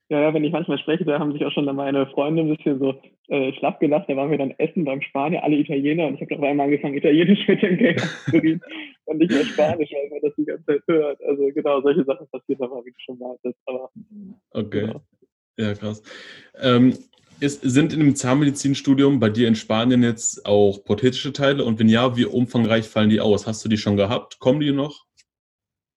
Ja, 0.09 0.21
ja, 0.21 0.35
wenn 0.35 0.45
ich 0.45 0.53
manchmal 0.53 0.79
spreche, 0.79 1.05
da 1.05 1.19
haben 1.19 1.33
sich 1.33 1.45
auch 1.45 1.51
schon 1.51 1.65
meine 1.65 2.07
Freunde 2.07 2.43
ein 2.43 2.57
bisschen 2.57 2.79
so 2.79 2.95
äh, 3.27 3.53
schlapp 3.55 3.81
gelacht. 3.81 4.09
Da 4.09 4.15
waren 4.15 4.31
wir 4.31 4.39
dann 4.39 4.53
essen 4.53 4.85
beim 4.85 5.03
Spanier, 5.03 5.43
alle 5.43 5.57
Italiener. 5.57 6.07
Und 6.07 6.15
ich 6.15 6.21
habe 6.21 6.37
doch 6.37 6.43
einmal 6.43 6.67
angefangen, 6.67 6.95
Italienisch 6.95 7.47
mit 7.49 7.61
dem 7.61 7.77
Geld 7.77 8.01
zu 8.01 8.31
reden 8.31 8.61
und 9.07 9.19
nicht 9.19 9.33
mehr 9.33 9.45
Spanisch, 9.45 9.91
weil 9.91 10.11
man 10.11 10.21
das 10.23 10.35
die 10.37 10.45
ganze 10.45 10.65
Zeit 10.65 10.83
hört. 10.87 11.21
Also 11.25 11.49
genau, 11.53 11.81
solche 11.81 12.05
Sachen 12.05 12.29
passieren 12.29 12.63
aber, 12.63 12.85
wie 12.85 12.93
du 12.93 12.97
schon 12.99 13.19
meintest. 13.19 13.59
Aber, 13.67 13.91
okay. 14.53 14.81
Genau. 14.83 15.03
Ja, 15.59 15.75
krass. 15.75 16.03
Ähm, 16.61 16.99
ist, 17.41 17.63
sind 17.63 17.93
in 17.93 18.01
dem 18.01 18.15
Zahnmedizinstudium 18.15 19.21
bei 19.21 19.29
dir 19.29 19.49
in 19.49 19.55
Spanien 19.55 20.03
jetzt 20.03 20.47
auch 20.47 20.85
prothetische 20.85 21.33
Teile? 21.33 21.65
Und 21.65 21.79
wenn 21.79 21.89
ja, 21.89 22.17
wie 22.17 22.25
umfangreich 22.25 22.87
fallen 22.87 23.11
die 23.11 23.21
aus? 23.21 23.47
Hast 23.47 23.65
du 23.65 23.69
die 23.69 23.77
schon 23.77 23.97
gehabt? 23.97 24.39
Kommen 24.39 24.61
die 24.61 24.73
noch? 24.73 25.05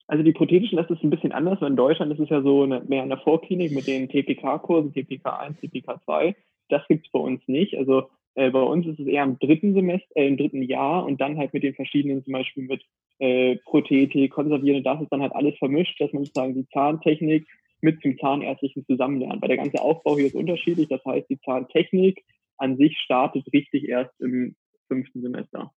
Also 0.08 0.24
die 0.24 0.32
prothetischen, 0.32 0.78
das 0.78 0.90
ist 0.90 1.04
ein 1.04 1.12
bisschen 1.12 1.32
anders, 1.32 1.62
in 1.62 1.76
Deutschland 1.76 2.12
ist 2.12 2.20
es 2.20 2.30
ja 2.30 2.42
so 2.42 2.64
eine, 2.64 2.82
mehr 2.82 3.04
in 3.04 3.10
der 3.10 3.20
Vorklinik 3.20 3.72
mit 3.72 3.86
den 3.86 4.10
TPK-Kursen, 4.10 4.92
TPK 4.92 5.40
1, 5.40 5.60
TPK 5.60 6.02
2. 6.04 6.36
Das 6.70 6.82
gibt 6.88 7.06
es 7.06 7.12
bei 7.12 7.20
uns 7.20 7.42
nicht. 7.48 7.78
Also 7.78 8.10
äh, 8.34 8.50
bei 8.50 8.62
uns 8.62 8.88
ist 8.88 9.00
es 9.00 9.06
eher 9.06 9.24
im 9.24 9.38
dritten 9.38 9.76
Semester, 9.76 10.10
äh, 10.16 10.28
im 10.28 10.38
dritten 10.38 10.64
Jahr 10.64 11.06
und 11.06 11.22
dann 11.22 11.38
halt 11.38 11.54
mit 11.54 11.62
den 11.62 11.76
verschiedenen, 11.76 12.24
zum 12.24 12.34
Beispiel 12.34 12.64
mit 12.64 12.84
äh, 13.20 13.58
Prothetik, 13.66 14.32
Konservieren, 14.32 14.84
das 14.84 15.00
ist 15.00 15.12
dann 15.12 15.22
halt 15.22 15.36
alles 15.36 15.56
vermischt, 15.60 16.02
dass 16.02 16.12
man 16.12 16.24
sozusagen 16.24 16.56
die 16.56 16.68
Zahntechnik 16.70 17.46
mit 17.82 18.04
dem 18.04 18.18
Zahnärztlichen 18.20 18.86
zusammenlernen. 18.86 19.42
Weil 19.42 19.50
der 19.50 19.58
ganze 19.58 19.82
Aufbau 19.82 20.18
hier 20.18 20.28
ist 20.28 20.36
unterschiedlich. 20.36 20.88
Das 20.88 21.04
heißt, 21.06 21.30
die 21.30 21.40
Zahntechnik 21.42 22.24
an 22.58 22.78
sich 22.78 22.98
startet 23.00 23.46
richtig 23.54 23.88
erst 23.88 24.12
im 24.20 24.56
fünften 24.88 25.22
Semester. 25.22 25.72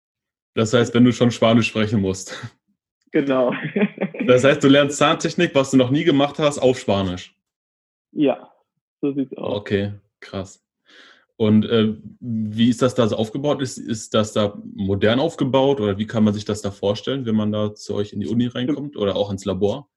Das 0.55 0.75
heißt, 0.75 0.95
wenn 0.95 1.05
du 1.05 1.13
schon 1.13 1.31
Spanisch 1.31 1.69
sprechen 1.69 2.01
musst. 2.01 2.37
Genau. 3.13 3.53
das 4.27 4.45
heißt, 4.45 4.63
du 4.63 4.69
lernst 4.69 4.99
Zahntechnik, 4.99 5.55
was 5.55 5.71
du 5.71 5.77
noch 5.77 5.91
nie 5.91 6.05
gemacht 6.05 6.39
hast, 6.39 6.59
auf 6.59 6.79
Spanisch. 6.79 7.35
Ja, 8.13 8.53
so 9.01 9.13
sieht's 9.13 9.37
aus. 9.37 9.57
Okay, 9.59 9.93
krass. 10.21 10.65
Und 11.37 11.65
äh, 11.65 11.95
wie 12.21 12.69
ist 12.69 12.83
das 12.83 12.95
da 12.95 13.09
so 13.09 13.17
aufgebaut? 13.17 13.63
Ist, 13.63 13.79
ist 13.79 14.15
das 14.15 14.33
da 14.33 14.61
modern 14.75 15.19
aufgebaut 15.19 15.81
oder 15.81 15.99
wie 15.99 16.07
kann 16.07 16.25
man 16.25 16.35
sich 16.35 16.45
das 16.45 16.63
da 16.63 16.71
vorstellen, 16.71 17.27
wenn 17.27 17.35
man 17.35 17.53
da 17.53 17.75
zu 17.75 17.95
euch 17.95 18.13
in 18.13 18.21
die 18.21 18.29
Uni 18.29 18.47
reinkommt 18.47 18.97
oder 18.97 19.17
auch 19.17 19.31
ins 19.31 19.45
Labor? 19.45 19.89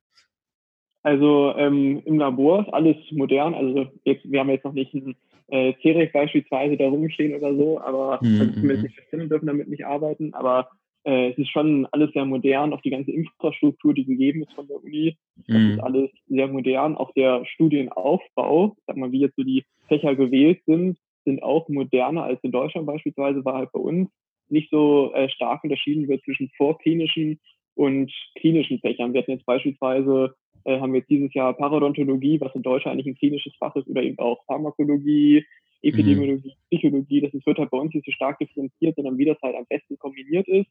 Also 1.06 1.54
ähm, 1.56 2.02
im 2.06 2.18
Labor 2.18 2.62
ist 2.62 2.74
alles 2.74 2.96
modern. 3.12 3.54
Also 3.54 3.86
jetzt, 4.06 4.30
wir 4.30 4.40
haben 4.40 4.50
jetzt 4.50 4.66
noch 4.66 4.74
nicht 4.74 4.92
ein 4.96 5.16
äh, 5.50 5.74
CEREC 5.84 6.12
beispielsweise 6.12 6.78
da 6.78 6.88
rumstehen 6.88 7.36
oder 7.36 7.56
so, 7.56 7.80
aber 7.80 8.18
mhm. 8.24 8.42
also 8.42 8.54
zumindest 8.54 8.84
nicht 8.84 9.00
Studenten 9.08 9.30
dürfen 9.30 9.46
damit 9.46 9.68
nicht 9.68 9.86
arbeiten. 9.86 10.34
Aber 10.34 10.68
äh, 11.04 11.30
es 11.30 11.38
ist 11.38 11.52
schon 11.52 11.86
alles 11.92 12.12
sehr 12.14 12.26
modern. 12.26 12.74
Auch 12.74 12.82
die 12.82 12.90
ganze 12.90 13.12
Infrastruktur, 13.12 13.94
die 13.94 14.06
gegeben 14.06 14.42
ist 14.42 14.54
von 14.54 14.68
der 14.68 14.84
Uni, 14.84 15.16
das 15.48 15.56
mhm. 15.56 15.72
ist 15.74 15.80
alles 15.80 16.10
sehr 16.28 16.48
modern. 16.48 16.96
Auch 16.96 17.14
der 17.14 17.46
Studienaufbau, 17.46 18.76
sag 18.88 18.98
mal, 18.98 19.12
wie 19.12 19.20
jetzt 19.20 19.36
so 19.36 19.44
die 19.44 19.64
Fächer 19.88 20.16
gewählt 20.16 20.62
sind, 20.66 20.98
sind 21.24 21.44
auch 21.44 21.70
moderner 21.70 22.24
als 22.24 22.40
in 22.42 22.52
Deutschland 22.52 22.88
beispielsweise, 22.88 23.46
war 23.46 23.60
halt 23.60 23.72
bei 23.74 23.80
uns 23.80 24.10
nicht 24.50 24.72
so 24.72 25.14
äh, 25.14 25.30
stark 25.30 25.64
unterschieden 25.64 26.08
wird 26.08 26.24
zwischen 26.24 26.50
vorklinischen 26.58 27.40
und 27.76 28.12
klinischen 28.40 28.80
Fächern. 28.80 29.14
Wir 29.14 29.22
hatten 29.22 29.32
jetzt 29.32 29.46
beispielsweise, 29.46 30.34
äh, 30.65 30.79
haben 30.79 30.93
wir 30.93 31.00
jetzt 31.00 31.10
dieses 31.10 31.34
Jahr 31.34 31.53
Parodontologie, 31.53 32.41
was 32.41 32.53
in 32.55 32.63
Deutschland 32.63 32.93
eigentlich 32.93 33.13
ein 33.13 33.17
klinisches 33.17 33.53
Fach 33.57 33.75
ist, 33.75 33.88
oder 33.88 34.03
eben 34.03 34.19
auch 34.19 34.43
Pharmakologie, 34.45 35.45
Epidemiologie, 35.81 36.50
mhm. 36.50 36.67
Psychologie. 36.69 37.22
Das 37.22 37.45
wird 37.45 37.57
halt 37.57 37.69
bei 37.69 37.77
uns 37.77 37.93
nicht 37.93 38.05
so 38.05 38.12
stark 38.12 38.39
differenziert, 38.39 38.95
sondern 38.95 39.17
wie 39.17 39.25
das 39.25 39.38
halt 39.41 39.55
am 39.55 39.65
besten 39.69 39.98
kombiniert 39.98 40.48
ist. 40.48 40.69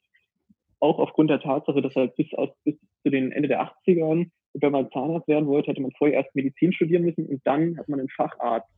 Auch 0.81 0.99
aufgrund 0.99 1.31
der 1.31 1.41
Tatsache, 1.41 1.81
dass 1.81 1.95
halt 1.95 2.15
bis, 2.17 2.33
aus, 2.35 2.51
bis 2.65 2.75
zu 3.03 3.11
den 3.11 3.33
Ende 3.33 3.49
der 3.49 3.63
80ern, 3.63 4.31
wenn 4.55 4.73
man 4.73 4.91
Zahnarzt 4.91 5.29
werden 5.29 5.47
wollte, 5.47 5.71
hätte 5.71 5.81
man 5.81 5.93
vorher 5.93 6.19
erst 6.19 6.35
Medizin 6.35 6.73
studieren 6.73 7.05
müssen 7.05 7.27
und 7.27 7.41
dann 7.45 7.79
hat 7.79 7.89
man 7.89 8.01
einen 8.01 8.09
Facharzt 8.09 8.69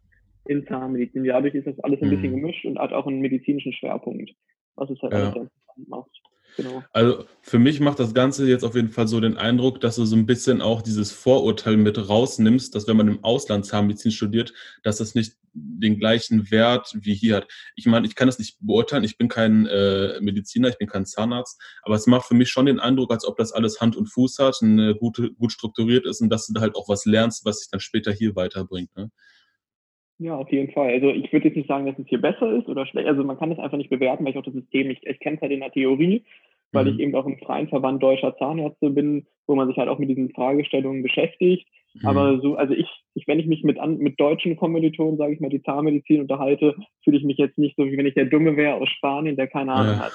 in 0.47 0.67
Zahnmedizin. 0.67 1.25
Dadurch 1.25 1.55
ist 1.55 1.67
das 1.67 1.79
alles 1.81 2.01
ein 2.03 2.11
bisschen 2.11 2.33
mhm. 2.33 2.41
gemischt 2.41 2.65
und 2.65 2.79
hat 2.79 2.93
auch 2.93 3.07
einen 3.07 3.21
medizinischen 3.21 3.73
Schwerpunkt, 3.73 4.31
was 4.77 4.91
es 4.91 5.01
halt 5.03 5.13
ja. 5.13 5.33
sehr 5.33 5.43
interessant 5.43 5.89
macht. 5.89 6.11
Genau. 6.57 6.83
Also 6.93 7.25
für 7.43 7.59
mich 7.59 7.81
macht 7.81 7.99
das 7.99 8.15
Ganze 8.15 8.49
jetzt 8.49 8.65
auf 8.65 8.75
jeden 8.75 8.89
Fall 8.89 9.07
so 9.07 9.21
den 9.21 9.37
Eindruck, 9.37 9.81
dass 9.81 9.97
du 9.97 10.05
so 10.05 10.17
ein 10.17 10.27
bisschen 10.27 10.63
auch 10.63 10.81
dieses 10.81 11.13
Vorurteil 11.13 11.77
mit 11.77 12.09
rausnimmst, 12.09 12.75
dass 12.75 12.89
wenn 12.89 12.97
man 12.97 13.09
im 13.09 13.23
Ausland 13.23 13.67
Zahnmedizin 13.67 14.11
studiert, 14.11 14.55
dass 14.83 14.97
das 14.97 15.15
nicht 15.15 15.35
den 15.53 15.99
gleichen 15.99 16.51
Wert 16.51 16.93
wie 17.01 17.15
hier 17.15 17.37
hat. 17.37 17.49
Ich 17.77 17.87
meine, 17.87 18.07
ich 18.07 18.15
kann 18.15 18.29
das 18.29 18.39
nicht 18.39 18.57
beurteilen, 18.61 19.05
ich 19.05 19.19
bin 19.19 19.29
kein 19.29 19.67
äh, 19.67 20.21
Mediziner, 20.21 20.69
ich 20.69 20.79
bin 20.79 20.89
kein 20.89 21.07
Zahnarzt, 21.07 21.61
aber 21.83 21.95
es 21.95 22.07
macht 22.07 22.27
für 22.27 22.35
mich 22.35 22.51
schon 22.51 22.67
den 22.67 22.81
Eindruck, 22.81 23.11
als 23.11 23.27
ob 23.27 23.37
das 23.37 23.53
alles 23.53 23.81
Hand 23.81 23.97
und 23.97 24.07
Fuß 24.07 24.39
hat, 24.39 24.59
eine 24.63 24.95
gute, 24.95 25.33
gut 25.33 25.53
strukturiert 25.53 26.07
ist 26.07 26.21
und 26.21 26.31
dass 26.31 26.47
du 26.47 26.55
da 26.55 26.61
halt 26.61 26.75
auch 26.75 26.89
was 26.89 27.05
lernst, 27.05 27.45
was 27.45 27.61
sich 27.61 27.71
dann 27.71 27.81
später 27.81 28.13
hier 28.13 28.37
weiterbringt. 28.37 28.95
Ne? 28.97 29.11
Ja, 30.19 30.37
auf 30.37 30.51
jeden 30.51 30.73
Fall. 30.73 30.93
Also 30.93 31.11
ich 31.11 31.31
würde 31.33 31.49
jetzt 31.49 31.57
nicht 31.57 31.69
sagen, 31.69 31.85
dass 31.85 31.99
es 31.99 32.07
hier 32.09 32.21
besser 32.21 32.51
ist 32.53 32.69
oder 32.69 32.87
schlecht. 32.87 33.07
Also 33.07 33.23
man 33.23 33.39
kann 33.39 33.53
es 33.53 33.59
einfach 33.59 33.77
nicht 33.77 33.91
bewerten, 33.91 34.25
weil 34.25 34.33
ich 34.33 34.39
auch 34.39 34.45
das 34.45 34.55
System 34.55 34.89
nicht, 34.89 35.05
ich 35.07 35.21
kenne 35.21 35.37
es 35.37 35.43
halt 35.43 35.53
in 35.53 35.61
der 35.61 35.73
Theorie, 35.73 36.25
weil 36.73 36.85
mhm. 36.85 36.91
ich 36.93 36.99
eben 37.01 37.15
auch 37.15 37.27
im 37.27 37.39
freien 37.39 37.69
Verband 37.69 38.03
deutscher 38.03 38.37
Zahnärzte 38.37 38.91
bin, 38.91 39.27
wo 39.47 39.55
man 39.55 39.69
sich 39.69 39.77
halt 39.77 39.89
auch 39.89 39.99
mit 39.99 40.09
diesen 40.09 40.31
Fragestellungen 40.31 41.03
beschäftigt. 41.03 41.69
Mhm. 41.95 42.07
Aber 42.07 42.41
so, 42.41 42.57
also 42.57 42.75
ich, 42.75 42.89
ich, 43.15 43.27
wenn 43.27 43.39
ich 43.39 43.47
mich 43.47 43.63
mit 43.63 43.79
an, 43.79 43.99
mit 43.99 44.21
deutschen 44.21 44.57
Kommilitonen, 44.57 45.17
sage 45.17 45.35
ich 45.35 45.41
mal, 45.41 45.51
die 45.51 45.63
Zahnmedizin 45.63 46.21
unterhalte, 46.21 46.75
fühle 47.05 47.19
ich 47.19 47.25
mich 47.25 47.39
jetzt 47.39 47.59
nicht 47.59 47.77
so, 47.77 47.87
wie 47.87 47.97
wenn 47.97 48.07
ich 48.07 48.15
der 48.15 48.27
Dumme 48.27 48.57
wäre 48.57 48.75
aus 48.75 48.89
Spanien, 48.89 49.37
der 49.37 49.49
keine 49.49 49.73
Ahnung 49.73 49.97
ja. 49.97 50.05
hat. 50.05 50.13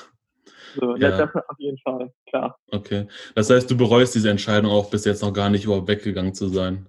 So, 0.75 0.96
ja. 0.96 1.10
das 1.10 1.36
auf 1.36 1.60
jeden 1.60 1.77
Fall, 1.79 2.12
klar. 2.27 2.58
Okay. 2.72 3.05
Das 3.36 3.50
heißt, 3.50 3.70
du 3.70 3.77
bereust 3.77 4.15
diese 4.15 4.29
Entscheidung 4.29 4.72
auch 4.72 4.89
bis 4.89 5.05
jetzt 5.05 5.22
noch 5.22 5.34
gar 5.34 5.50
nicht 5.50 5.65
überhaupt 5.65 5.88
weggegangen 5.88 6.34
zu 6.34 6.48
sein. 6.48 6.88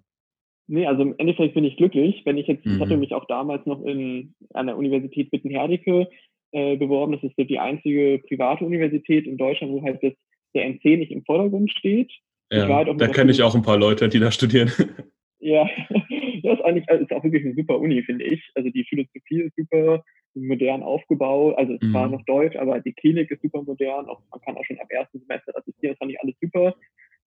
Nee, 0.69 0.87
also 0.87 1.03
im 1.03 1.15
Endeffekt 1.19 1.55
bin 1.55 1.65
ich 1.65 1.77
glücklich. 1.77 2.23
Wenn 2.25 2.39
ich 2.39 2.47
jetzt, 2.47 2.65
mhm. 2.65 2.75
ich 2.75 2.81
hatte 2.81 2.95
mhm. 2.95 3.01
mich 3.01 3.15
auch 3.15 3.27
damals 3.27 3.67
noch 3.67 3.83
in, 3.85 4.35
an 4.55 4.67
der 4.67 4.77
Universität 4.77 5.33
Witten-Herdecke 5.33 6.09
äh, 6.53 6.77
beworben. 6.77 7.13
Das 7.13 7.23
ist 7.23 7.37
so 7.37 7.45
die 7.45 7.59
einzige 7.59 8.21
private 8.29 8.65
Universität 8.65 9.27
in 9.27 9.37
Deutschland, 9.37 9.73
wo 9.73 9.83
halt 9.83 10.03
das, 10.03 10.13
der 10.55 10.67
NC 10.67 10.99
nicht 10.99 11.13
im 11.13 11.25
Vordergrund 11.25 11.71
steht. 11.71 12.13
Ja, 12.53 12.69
halt 12.69 12.89
da 13.01 13.09
kenne 13.09 13.31
ich 13.31 13.43
auch 13.43 13.55
ein 13.55 13.63
paar 13.63 13.79
Leute, 13.79 14.09
die 14.09 14.21
da 14.21 14.31
studieren. 14.31 14.71
Ja, 15.45 15.69
das 15.89 16.61
ist 16.61 16.65
eigentlich 16.65 16.87
ist 16.89 17.13
auch 17.13 17.25
wirklich 17.25 17.45
eine 17.45 17.57
super 17.57 17.81
Uni, 17.81 18.01
finde 18.05 18.25
ich. 18.25 18.49
Also 18.55 18.71
die 18.71 18.85
Philosophie 18.85 19.41
ist 19.41 19.57
super 19.57 20.05
modern 20.35 20.85
aufgebaut. 20.85 21.59
Also 21.59 21.73
es 21.73 21.81
mhm. 21.83 21.93
war 21.93 22.09
noch 22.09 22.23
Deutsch, 22.27 22.55
aber 22.55 22.79
die 22.79 22.93
Klinik 22.93 23.29
ist 23.29 23.43
super 23.43 23.61
modern. 23.65 24.07
Auch, 24.07 24.21
man 24.31 24.41
kann 24.43 24.57
auch 24.57 24.65
schon 24.65 24.79
ab 24.79 24.87
ersten 24.89 25.19
Semester 25.19 25.53
assistieren. 25.59 25.95
Das 25.95 25.99
fand 25.99 26.13
ich 26.13 26.21
alles 26.21 26.37
super. 26.41 26.77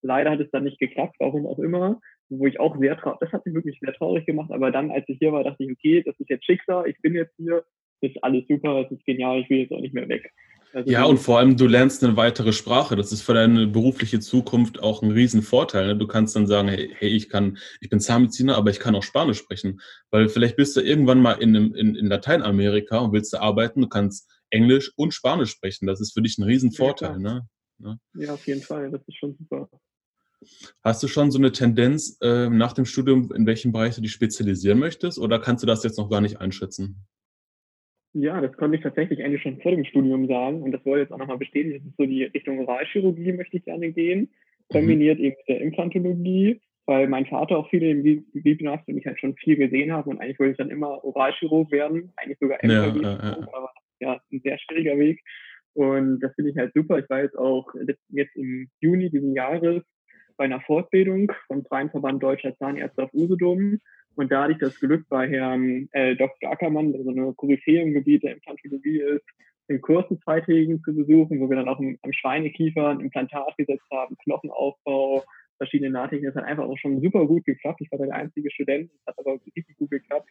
Leider 0.01 0.31
hat 0.31 0.39
es 0.39 0.49
dann 0.51 0.63
nicht 0.63 0.79
geklappt, 0.79 1.17
warum 1.19 1.45
auch 1.45 1.59
immer 1.59 1.99
wo 2.29 2.47
ich 2.47 2.59
auch 2.59 2.77
sehr 2.77 2.97
traurig, 2.97 3.19
das 3.19 3.31
hat 3.31 3.45
mich 3.45 3.55
wirklich 3.55 3.79
sehr 3.79 3.93
traurig 3.93 4.25
gemacht, 4.25 4.51
aber 4.51 4.71
dann, 4.71 4.91
als 4.91 5.07
ich 5.07 5.17
hier 5.19 5.31
war, 5.31 5.43
dachte 5.43 5.63
ich, 5.63 5.71
okay, 5.71 6.03
das 6.03 6.19
ist 6.19 6.29
jetzt 6.29 6.45
Schicksal, 6.45 6.87
ich 6.87 6.99
bin 7.01 7.13
jetzt 7.13 7.35
hier, 7.37 7.63
ist 8.05 8.23
alles 8.23 8.43
super, 8.47 8.83
das 8.83 8.91
ist 8.91 9.05
genial, 9.05 9.39
ich 9.39 9.49
will 9.49 9.59
jetzt 9.59 9.71
auch 9.71 9.81
nicht 9.81 9.93
mehr 9.93 10.07
weg. 10.09 10.31
Also 10.75 10.91
ja, 10.91 11.05
und 11.05 11.19
vor 11.19 11.39
allem, 11.39 11.55
du 11.55 11.67
lernst 11.67 12.03
eine 12.03 12.17
weitere 12.17 12.51
Sprache. 12.51 12.97
Das 12.97 13.13
ist 13.13 13.21
für 13.21 13.33
deine 13.33 13.65
berufliche 13.65 14.19
Zukunft 14.19 14.83
auch 14.83 15.01
ein 15.01 15.11
Riesenvorteil. 15.11 15.87
Ne? 15.87 15.95
Du 15.95 16.05
kannst 16.05 16.35
dann 16.35 16.47
sagen, 16.47 16.67
hey, 16.67 16.93
hey, 16.99 17.07
ich 17.07 17.29
kann, 17.29 17.57
ich 17.79 17.89
bin 17.89 18.01
Zahnmediziner, 18.01 18.57
aber 18.57 18.71
ich 18.71 18.79
kann 18.81 18.93
auch 18.93 19.03
Spanisch 19.03 19.37
sprechen. 19.37 19.79
Weil 20.11 20.27
vielleicht 20.27 20.57
bist 20.57 20.75
du 20.75 20.81
irgendwann 20.81 21.21
mal 21.21 21.41
in, 21.41 21.55
in, 21.55 21.95
in 21.95 22.07
Lateinamerika 22.07 22.97
und 22.97 23.13
willst 23.13 23.31
du 23.31 23.37
arbeiten, 23.41 23.79
du 23.79 23.87
kannst 23.87 24.29
Englisch 24.49 24.91
und 24.97 25.13
Spanisch 25.13 25.51
sprechen. 25.51 25.87
Das 25.87 26.01
ist 26.01 26.11
für 26.11 26.21
dich 26.21 26.37
ein 26.37 26.43
Riesenvorteil. 26.43 27.11
Ja, 27.11 27.19
ne? 27.19 27.47
ne? 27.77 27.99
ja 28.15 28.33
auf 28.33 28.45
jeden 28.45 28.61
Fall, 28.61 28.91
das 28.91 29.01
ist 29.07 29.15
schon 29.15 29.33
super. 29.37 29.69
Hast 30.83 31.01
du 31.01 31.07
schon 31.07 31.31
so 31.31 31.37
eine 31.37 31.53
Tendenz 31.53 32.17
äh, 32.21 32.49
nach 32.49 32.73
dem 32.73 32.85
Studium, 32.85 33.31
in 33.33 33.45
welchem 33.45 33.71
Bereich 33.71 33.95
du 33.95 34.01
dich 34.01 34.11
spezialisieren 34.11 34.77
möchtest 34.77 35.19
oder 35.19 35.39
kannst 35.39 35.63
du 35.63 35.67
das 35.67 35.83
jetzt 35.83 35.97
noch 35.97 36.09
gar 36.09 36.19
nicht 36.19 36.41
einschätzen? 36.41 37.05
Ja, 38.17 38.39
das 38.39 38.55
konnte 38.55 38.77
ich 38.77 38.83
tatsächlich 38.83 39.21
eigentlich 39.21 39.41
schon 39.41 39.59
vor 39.59 39.71
dem 39.71 39.83
Studium 39.83 40.27
sagen 40.27 40.63
und 40.63 40.71
das 40.71 40.85
wollte 40.85 41.01
jetzt 41.01 41.11
auch 41.11 41.17
nochmal 41.17 41.37
bestätigen. 41.37 41.79
Das 41.79 41.85
ist 41.85 41.97
so 41.97 42.05
die 42.05 42.23
Richtung 42.23 42.59
Oralchirurgie 42.59 43.33
möchte 43.33 43.57
ich 43.57 43.65
gerne 43.65 43.91
gehen, 43.91 44.21
mhm. 44.21 44.73
kombiniert 44.73 45.19
eben 45.19 45.35
mit 45.35 45.49
der 45.49 45.59
Implantologie, 45.59 46.61
weil 46.85 47.09
mein 47.09 47.25
Vater 47.25 47.57
auch 47.57 47.69
viele 47.69 47.89
im 47.89 48.05
Webinars 48.33 48.79
und 48.87 48.97
ich 48.97 49.05
halt 49.05 49.19
schon 49.19 49.35
viel 49.35 49.57
gesehen 49.57 49.91
habe 49.91 50.09
und 50.09 50.21
eigentlich 50.21 50.39
wollte 50.39 50.51
ich 50.51 50.57
dann 50.57 50.69
immer 50.69 51.03
Oralchirurg 51.03 51.69
werden, 51.71 52.13
eigentlich 52.15 52.39
sogar 52.39 52.63
ja, 52.63 52.87
ja, 52.87 52.95
ja. 52.95 53.47
aber 53.51 53.73
ja, 53.99 54.21
ein 54.31 54.39
sehr 54.41 54.57
schwieriger 54.59 54.97
Weg. 54.97 55.21
Und 55.73 56.21
das 56.21 56.33
finde 56.35 56.51
ich 56.51 56.57
halt 56.57 56.73
super. 56.73 56.99
Ich 56.99 57.09
war 57.09 57.21
jetzt 57.21 57.37
auch 57.37 57.67
jetzt 58.07 58.35
im 58.37 58.69
Juni 58.79 59.09
diesen 59.09 59.33
Jahres 59.33 59.83
bei 60.37 60.45
einer 60.45 60.61
Fortbildung 60.61 61.33
vom 61.47 61.65
Freien 61.65 61.89
Verband 61.89 62.23
Deutscher 62.23 62.55
Zahnärzte 62.57 63.03
auf 63.03 63.13
Usedom. 63.13 63.79
Und 64.15 64.31
da 64.31 64.43
hatte 64.43 64.53
ich 64.53 64.59
das 64.59 64.79
Glück, 64.79 65.07
bei 65.09 65.27
Herrn 65.29 65.89
äh, 65.91 66.15
Dr. 66.15 66.51
Ackermann, 66.51 66.93
der 66.93 67.03
so 67.03 67.09
eine 67.09 67.33
Koryphäe 67.33 67.81
im 67.81 67.93
Gebiet 67.93 68.23
der 68.23 68.33
Implantologie 68.33 69.01
ist, 69.01 69.25
den 69.69 69.81
Kurs 69.81 70.05
in 70.09 70.19
zweitägigen 70.21 70.81
zu 70.83 70.95
besuchen, 70.95 71.39
wo 71.39 71.49
wir 71.49 71.57
dann 71.57 71.67
auch 71.67 71.79
im, 71.79 71.97
am 72.01 72.13
Schweinekiefer 72.13 72.89
ein 72.89 72.99
Implantat 72.99 73.57
gesetzt 73.57 73.85
haben, 73.91 74.15
Knochenaufbau, 74.23 75.23
verschiedene 75.57 75.91
Nahtechniken. 75.91 76.33
Das 76.33 76.41
hat 76.41 76.49
einfach 76.49 76.65
auch 76.65 76.77
schon 76.77 77.01
super 77.01 77.25
gut 77.25 77.45
geklappt. 77.45 77.81
Ich 77.81 77.91
war 77.91 77.99
der 77.99 78.13
einzige 78.13 78.51
Student, 78.51 78.91
das 78.91 79.15
hat 79.15 79.25
aber 79.25 79.39
richtig 79.55 79.75
gut 79.77 79.89
geklappt. 79.89 80.29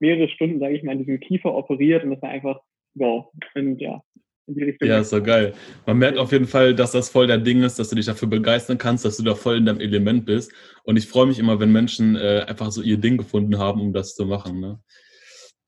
Mehrere 0.00 0.28
Stunden, 0.28 0.60
sage 0.60 0.74
ich 0.76 0.82
mal, 0.82 0.92
in 0.92 0.98
diesem 0.98 1.20
Kiefer 1.20 1.54
operiert 1.54 2.04
und 2.04 2.10
das 2.10 2.22
war 2.22 2.30
einfach 2.30 2.60
wow. 2.94 3.32
Und 3.54 3.80
ja, 3.80 4.02
in 4.46 4.54
die 4.54 4.64
Richtung. 4.64 4.88
Ja, 4.88 5.00
ist 5.00 5.10
so 5.10 5.22
geil. 5.22 5.54
Man 5.86 5.98
merkt 5.98 6.18
auf 6.18 6.32
jeden 6.32 6.46
Fall, 6.46 6.74
dass 6.74 6.92
das 6.92 7.08
voll 7.08 7.26
dein 7.26 7.44
Ding 7.44 7.62
ist, 7.62 7.78
dass 7.78 7.88
du 7.88 7.96
dich 7.96 8.06
dafür 8.06 8.28
begeistern 8.28 8.78
kannst, 8.78 9.04
dass 9.04 9.16
du 9.16 9.22
da 9.22 9.34
voll 9.34 9.56
in 9.56 9.66
deinem 9.66 9.80
Element 9.80 10.26
bist. 10.26 10.52
Und 10.84 10.96
ich 10.96 11.06
freue 11.06 11.26
mich 11.26 11.38
immer, 11.38 11.60
wenn 11.60 11.72
Menschen 11.72 12.16
äh, 12.16 12.44
einfach 12.46 12.70
so 12.70 12.82
ihr 12.82 12.98
Ding 12.98 13.16
gefunden 13.16 13.58
haben, 13.58 13.80
um 13.80 13.92
das 13.92 14.14
zu 14.14 14.26
machen. 14.26 14.60
Ne? 14.60 14.80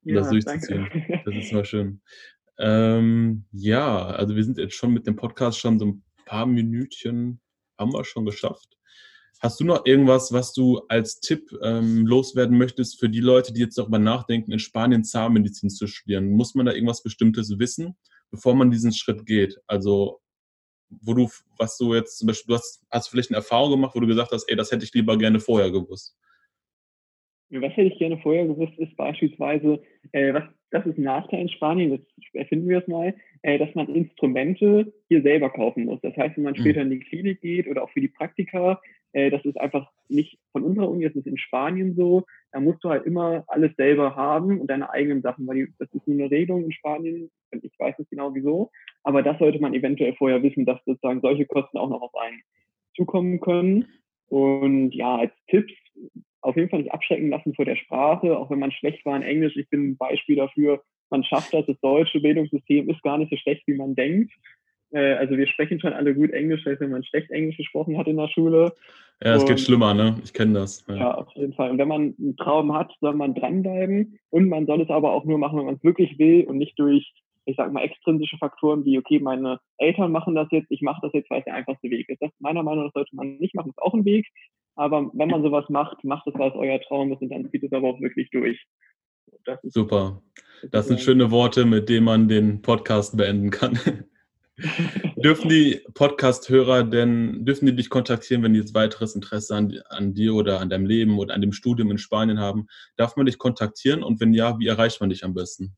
Um 0.05 0.15
ja, 0.15 0.21
das 0.21 0.31
durchzuziehen. 0.31 0.89
Danke. 0.93 1.23
Das 1.25 1.35
ist 1.35 1.53
mal 1.53 1.65
schön. 1.65 2.01
Ähm, 2.59 3.45
ja, 3.53 4.07
also 4.07 4.35
wir 4.35 4.45
sind 4.45 4.59
jetzt 4.59 4.75
schon 4.75 4.93
mit 4.93 5.07
dem 5.07 5.17
Podcast 5.17 5.59
schon 5.59 5.79
so 5.79 5.87
ein 5.87 6.03
paar 6.25 6.47
Minütchen, 6.47 7.41
haben 7.79 7.93
wir 7.93 8.05
schon 8.05 8.25
geschafft. 8.25 8.77
Hast 9.41 9.61
du 9.61 9.65
noch 9.65 9.85
irgendwas, 9.85 10.33
was 10.33 10.55
du 10.55 10.81
als 10.89 11.21
Tipp 11.21 11.51
ähm, 11.63 12.07
loswerden 12.07 12.57
möchtest 12.57 12.99
für 12.99 13.11
die 13.11 13.21
Leute, 13.21 13.53
die 13.53 13.61
jetzt 13.61 13.77
darüber 13.77 13.99
nachdenken, 13.99 14.51
in 14.51 14.59
Spanien 14.59 15.05
Zahnmedizin 15.05 15.69
zu 15.69 15.87
studieren? 15.87 16.31
Muss 16.31 16.55
man 16.55 16.65
da 16.65 16.73
irgendwas 16.73 17.03
Bestimmtes 17.03 17.59
wissen? 17.59 17.97
Bevor 18.31 18.55
man 18.55 18.71
diesen 18.71 18.93
Schritt 18.93 19.25
geht? 19.27 19.57
Also, 19.67 20.21
wo 20.89 21.15
du, 21.15 21.29
was 21.59 21.77
du 21.79 21.95
jetzt 21.95 22.19
zum 22.19 22.29
Beispiel, 22.29 22.49
du 22.49 22.55
hast, 22.55 22.85
hast 22.91 23.09
vielleicht 23.09 23.31
eine 23.31 23.39
Erfahrung 23.39 23.73
gemacht, 23.73 23.95
wo 23.95 24.01
du 24.01 24.07
gesagt 24.07 24.33
hast, 24.33 24.49
ey, 24.49 24.57
das 24.57 24.71
hätte 24.71 24.85
ich 24.85 24.95
lieber 24.95 25.17
gerne 25.17 25.41
vorher 25.41 25.71
gewusst. 25.71 26.17
Was 27.51 27.77
hätte 27.77 27.93
ich 27.93 27.99
gerne 27.99 28.19
vorher 28.19 28.47
gewusst, 28.47 28.77
ist 28.79 28.97
beispielsweise, 28.97 29.81
äh, 30.13 30.35
was, 30.35 30.45
das 30.71 30.85
ist 30.87 30.99
ein 30.99 31.05
Nachteil 31.05 31.43
in 31.43 31.49
Spanien, 31.49 31.91
das 31.91 32.01
erfinden 32.33 32.69
wir 32.69 32.79
es 32.79 32.89
mal, 32.89 33.15
äh, 33.43 33.59
dass 33.59 33.73
man 33.77 33.95
Instrumente 33.95 34.93
hier 35.09 35.23
selber 35.23 35.51
kaufen 35.51 35.85
muss. 35.85 36.01
Das 36.03 36.17
heißt, 36.17 36.37
wenn 36.37 36.45
man 36.45 36.55
mhm. 36.55 36.61
später 36.61 36.83
in 36.83 36.91
die 36.91 36.99
Klinik 36.99 37.41
geht 37.41 37.69
oder 37.69 37.85
auch 37.85 37.91
für 37.91 38.01
die 38.01 38.09
Praktika, 38.09 38.81
äh, 39.13 39.31
das 39.31 39.45
ist 39.45 39.59
einfach 39.61 39.91
nicht 40.09 40.39
von 40.53 40.63
unserer 40.63 40.89
Uni, 40.89 41.05
das 41.05 41.15
ist 41.15 41.27
in 41.27 41.39
Spanien 41.39 41.95
so, 41.97 42.25
da 42.53 42.61
musst 42.61 42.83
du 42.85 42.91
halt 42.91 43.05
immer 43.05 43.45
alles 43.49 43.75
selber 43.77 44.17
haben 44.17 44.61
und 44.61 44.69
deine 44.69 44.91
eigenen 44.91 45.23
Sachen, 45.23 45.47
weil 45.47 45.69
das 45.79 45.93
ist 45.93 46.07
nur 46.07 46.17
eine 46.19 46.31
Regelung 46.31 46.65
in 46.65 46.73
Spanien, 46.73 47.31
ich 47.51 47.79
weiß 47.79 47.99
nicht 47.99 48.11
genau 48.11 48.35
wieso, 48.35 48.71
aber 49.03 49.23
das 49.23 49.39
sollte 49.39 49.61
man 49.61 49.75
eventuell 49.75 50.15
vorher 50.15 50.43
wissen, 50.43 50.65
dass 50.65 50.85
sozusagen 50.85 51.21
solche 51.21 51.47
Kosten 51.47 51.79
auch 51.79 51.89
noch 51.89 52.03
auf 52.03 52.15
einen 52.15 52.43
zukommen 52.97 53.41
können. 53.41 53.87
Und 54.29 54.93
ja, 54.93 55.17
als 55.17 55.33
Tipps 55.49 55.73
auf 56.41 56.57
jeden 56.57 56.69
Fall 56.69 56.81
nicht 56.81 56.93
abschrecken 56.93 57.31
lassen 57.31 57.55
vor 57.55 57.65
der 57.65 57.77
Sprache, 57.77 58.37
auch 58.37 58.51
wenn 58.51 58.59
man 58.59 58.73
schlecht 58.73 59.05
war 59.05 59.17
in 59.17 59.23
Englisch. 59.23 59.57
Ich 59.57 59.69
bin 59.69 59.91
ein 59.91 59.97
Beispiel 59.97 60.37
dafür, 60.37 60.83
man 61.11 61.23
schafft 61.25 61.55
das. 61.55 61.67
Das 61.67 61.79
deutsche 61.81 62.21
Bildungssystem 62.21 62.89
ist 62.91 63.03
gar 63.03 63.19
nicht 63.19 63.31
so 63.31 63.37
schlecht, 63.37 63.67
wie 63.67 63.77
man 63.77 63.95
denkt. 63.95 64.33
Äh, 64.93 65.15
also 65.15 65.37
wir 65.37 65.47
sprechen 65.47 65.81
schon 65.81 65.93
alle 65.93 66.15
gut 66.15 66.31
Englisch, 66.31 66.67
als 66.67 66.81
wenn 66.81 66.91
man 66.91 67.05
schlecht 67.05 67.31
Englisch 67.31 67.57
gesprochen 67.57 67.99
hat 67.99 68.07
in 68.07 68.17
der 68.17 68.29
Schule. 68.29 68.73
Ja, 69.23 69.35
es 69.35 69.47
geht 69.47 69.61
schlimmer, 69.61 69.95
ne? 69.95 70.21
Ich 70.23 70.35
kenne 70.35 70.55
das. 70.55 70.85
Ja. 70.89 70.97
ja. 70.97 71.15
auf 71.15 71.33
jeden 71.35 71.55
Fall. 71.55 71.71
Und 71.71 71.79
wenn 71.79 71.89
man 71.89 72.15
einen 72.19 72.37
Traum 72.37 72.75
hat, 72.75 72.93
soll 73.01 73.15
man 73.15 73.35
dranbleiben 73.35 74.19
und 74.31 74.49
man 74.49 74.67
soll 74.67 74.83
es 74.83 74.91
aber 74.91 75.13
auch 75.13 75.25
nur 75.25 75.39
machen, 75.39 75.59
wenn 75.59 75.67
man 75.67 75.77
es 75.77 75.85
wirklich 75.85 76.19
will 76.19 76.45
und 76.45 76.59
nicht 76.59 76.79
durch, 76.79 77.15
ich 77.47 77.57
sag 77.57 77.73
mal, 77.73 77.83
extrinsische 77.83 78.37
Faktoren 78.37 78.85
wie, 78.85 78.99
okay, 78.99 79.19
meine 79.19 79.59
Eltern 79.79 80.13
machen 80.13 80.35
das 80.35 80.49
jetzt, 80.51 80.71
ich 80.71 80.83
mache 80.83 81.01
das 81.03 81.13
jetzt, 81.15 81.31
weil 81.31 81.39
es 81.39 81.45
der 81.47 81.55
einfachste 81.55 81.91
Weg 81.91 82.09
ist. 82.09 82.21
Das 82.21 82.31
meiner 82.41 82.63
Meinung 82.63 82.85
nach 82.85 82.93
sollte 82.93 83.17
man 83.17 83.37
nicht 83.39 83.55
machen, 83.55 83.71
ist 83.71 83.83
auch 83.83 83.95
ein 83.95 84.05
Weg. 84.05 84.27
Aber 84.75 85.11
wenn 85.15 85.31
man 85.31 85.43
sowas 85.43 85.65
macht, 85.71 86.05
macht 86.05 86.27
es, 86.27 86.35
was 86.35 86.55
euer 86.55 86.79
Traum 86.83 87.11
ist 87.13 87.23
und 87.23 87.31
dann 87.31 87.51
zieht 87.51 87.65
es 87.65 87.73
aber 87.73 87.89
auch 87.89 88.01
wirklich 88.01 88.29
durch. 88.31 88.63
Super. 89.63 90.23
Das 90.71 90.89
sind 90.89 91.01
schöne 91.01 91.31
Worte, 91.31 91.65
mit 91.65 91.89
denen 91.89 92.05
man 92.05 92.29
den 92.29 92.61
Podcast 92.63 93.17
beenden 93.17 93.51
kann. 93.51 93.79
dürfen 95.17 95.49
die 95.49 95.81
Podcast-Hörer 95.95 96.85
denn, 96.85 97.45
dürfen 97.45 97.67
die 97.67 97.77
dich 97.77 97.91
kontaktieren, 97.91 98.43
wenn 98.43 98.53
die 98.53 98.61
jetzt 98.61 98.75
weiteres 98.75 99.15
Interesse 99.15 99.55
an, 99.55 99.75
an, 99.89 100.15
dir 100.15 100.35
oder 100.35 100.61
an 100.61 100.71
deinem 100.71 100.87
Leben 100.87 101.19
oder 101.19 101.35
an 101.35 101.41
dem 101.41 101.53
Studium 101.53 101.91
in 101.91 101.99
Spanien 101.99 102.39
haben? 102.39 102.67
Darf 102.97 103.17
man 103.17 103.27
dich 103.27 103.39
kontaktieren 103.39 104.03
und 104.03 104.21
wenn 104.21 104.33
ja, 104.33 104.59
wie 104.59 104.67
erreicht 104.67 105.01
man 105.01 105.11
dich 105.11 105.25
am 105.25 105.35
besten? 105.35 105.77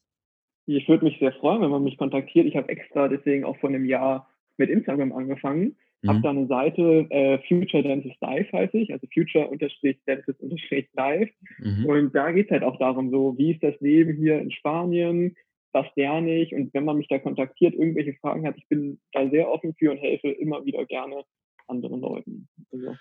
Ich 0.67 0.89
würde 0.89 1.07
mich 1.07 1.19
sehr 1.19 1.33
freuen, 1.33 1.63
wenn 1.63 1.71
man 1.71 1.83
mich 1.83 1.97
kontaktiert. 1.97 2.47
Ich 2.47 2.57
habe 2.57 2.69
extra 2.69 3.09
deswegen 3.09 3.45
auch 3.45 3.57
vor 3.59 3.71
einem 3.71 3.87
Jahr 3.87 4.29
mit 4.59 4.71
Instagram 4.71 5.13
angefangen. 5.13 5.77
Mhm. 6.03 6.09
Habe 6.09 6.21
da 6.21 6.31
eine 6.31 6.47
Seite, 6.47 7.07
äh, 7.11 7.39
Future 7.49 7.83
Dentist 7.83 8.21
Live 8.21 8.53
heiße 8.53 8.79
ich, 8.79 8.93
also 8.93 9.07
Future-Dentist-Live. 9.13 11.31
Mhm. 11.59 11.87
Und 11.87 12.15
da 12.15 12.31
geht 12.33 12.47
es 12.47 12.53
halt 12.53 12.63
auch 12.63 12.79
darum, 12.79 13.11
so, 13.11 13.37
wie 13.37 13.51
ist 13.53 13.63
das 13.63 13.79
Leben 13.81 14.17
hier 14.17 14.39
in 14.39 14.51
Spanien? 14.53 15.37
Was 15.73 15.87
lerne 15.97 16.41
ich 16.41 16.55
und 16.55 16.73
wenn 16.75 16.85
man 16.85 16.97
mich 16.97 17.09
da 17.09 17.19
kontaktiert, 17.19 17.75
irgendwelche 17.75 18.15
Fragen 18.15 18.47
hat, 18.47 18.57
ich 18.57 18.69
bin 18.69 19.01
da 19.13 19.29
sehr 19.29 19.51
offen 19.51 19.75
für 19.79 19.91
und 19.91 19.99
helfe 19.99 20.29
immer 20.29 20.65
wieder 20.65 20.85
gerne 20.87 21.25
anderen 21.67 22.01
Leuten. 22.01 22.49
Also. 22.73 22.97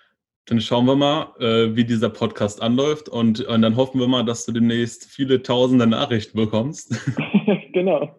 Dann 0.46 0.60
schauen 0.60 0.86
wir 0.86 0.96
mal, 0.96 1.34
äh, 1.40 1.76
wie 1.76 1.84
dieser 1.84 2.08
Podcast 2.08 2.62
anläuft 2.62 3.08
und, 3.08 3.40
und, 3.40 3.62
dann 3.62 3.76
hoffen 3.76 4.00
wir 4.00 4.08
mal, 4.08 4.24
dass 4.24 4.46
du 4.46 4.52
demnächst 4.52 5.04
viele 5.04 5.42
tausende 5.42 5.86
Nachrichten 5.86 6.38
bekommst. 6.38 6.94
genau. 7.72 8.16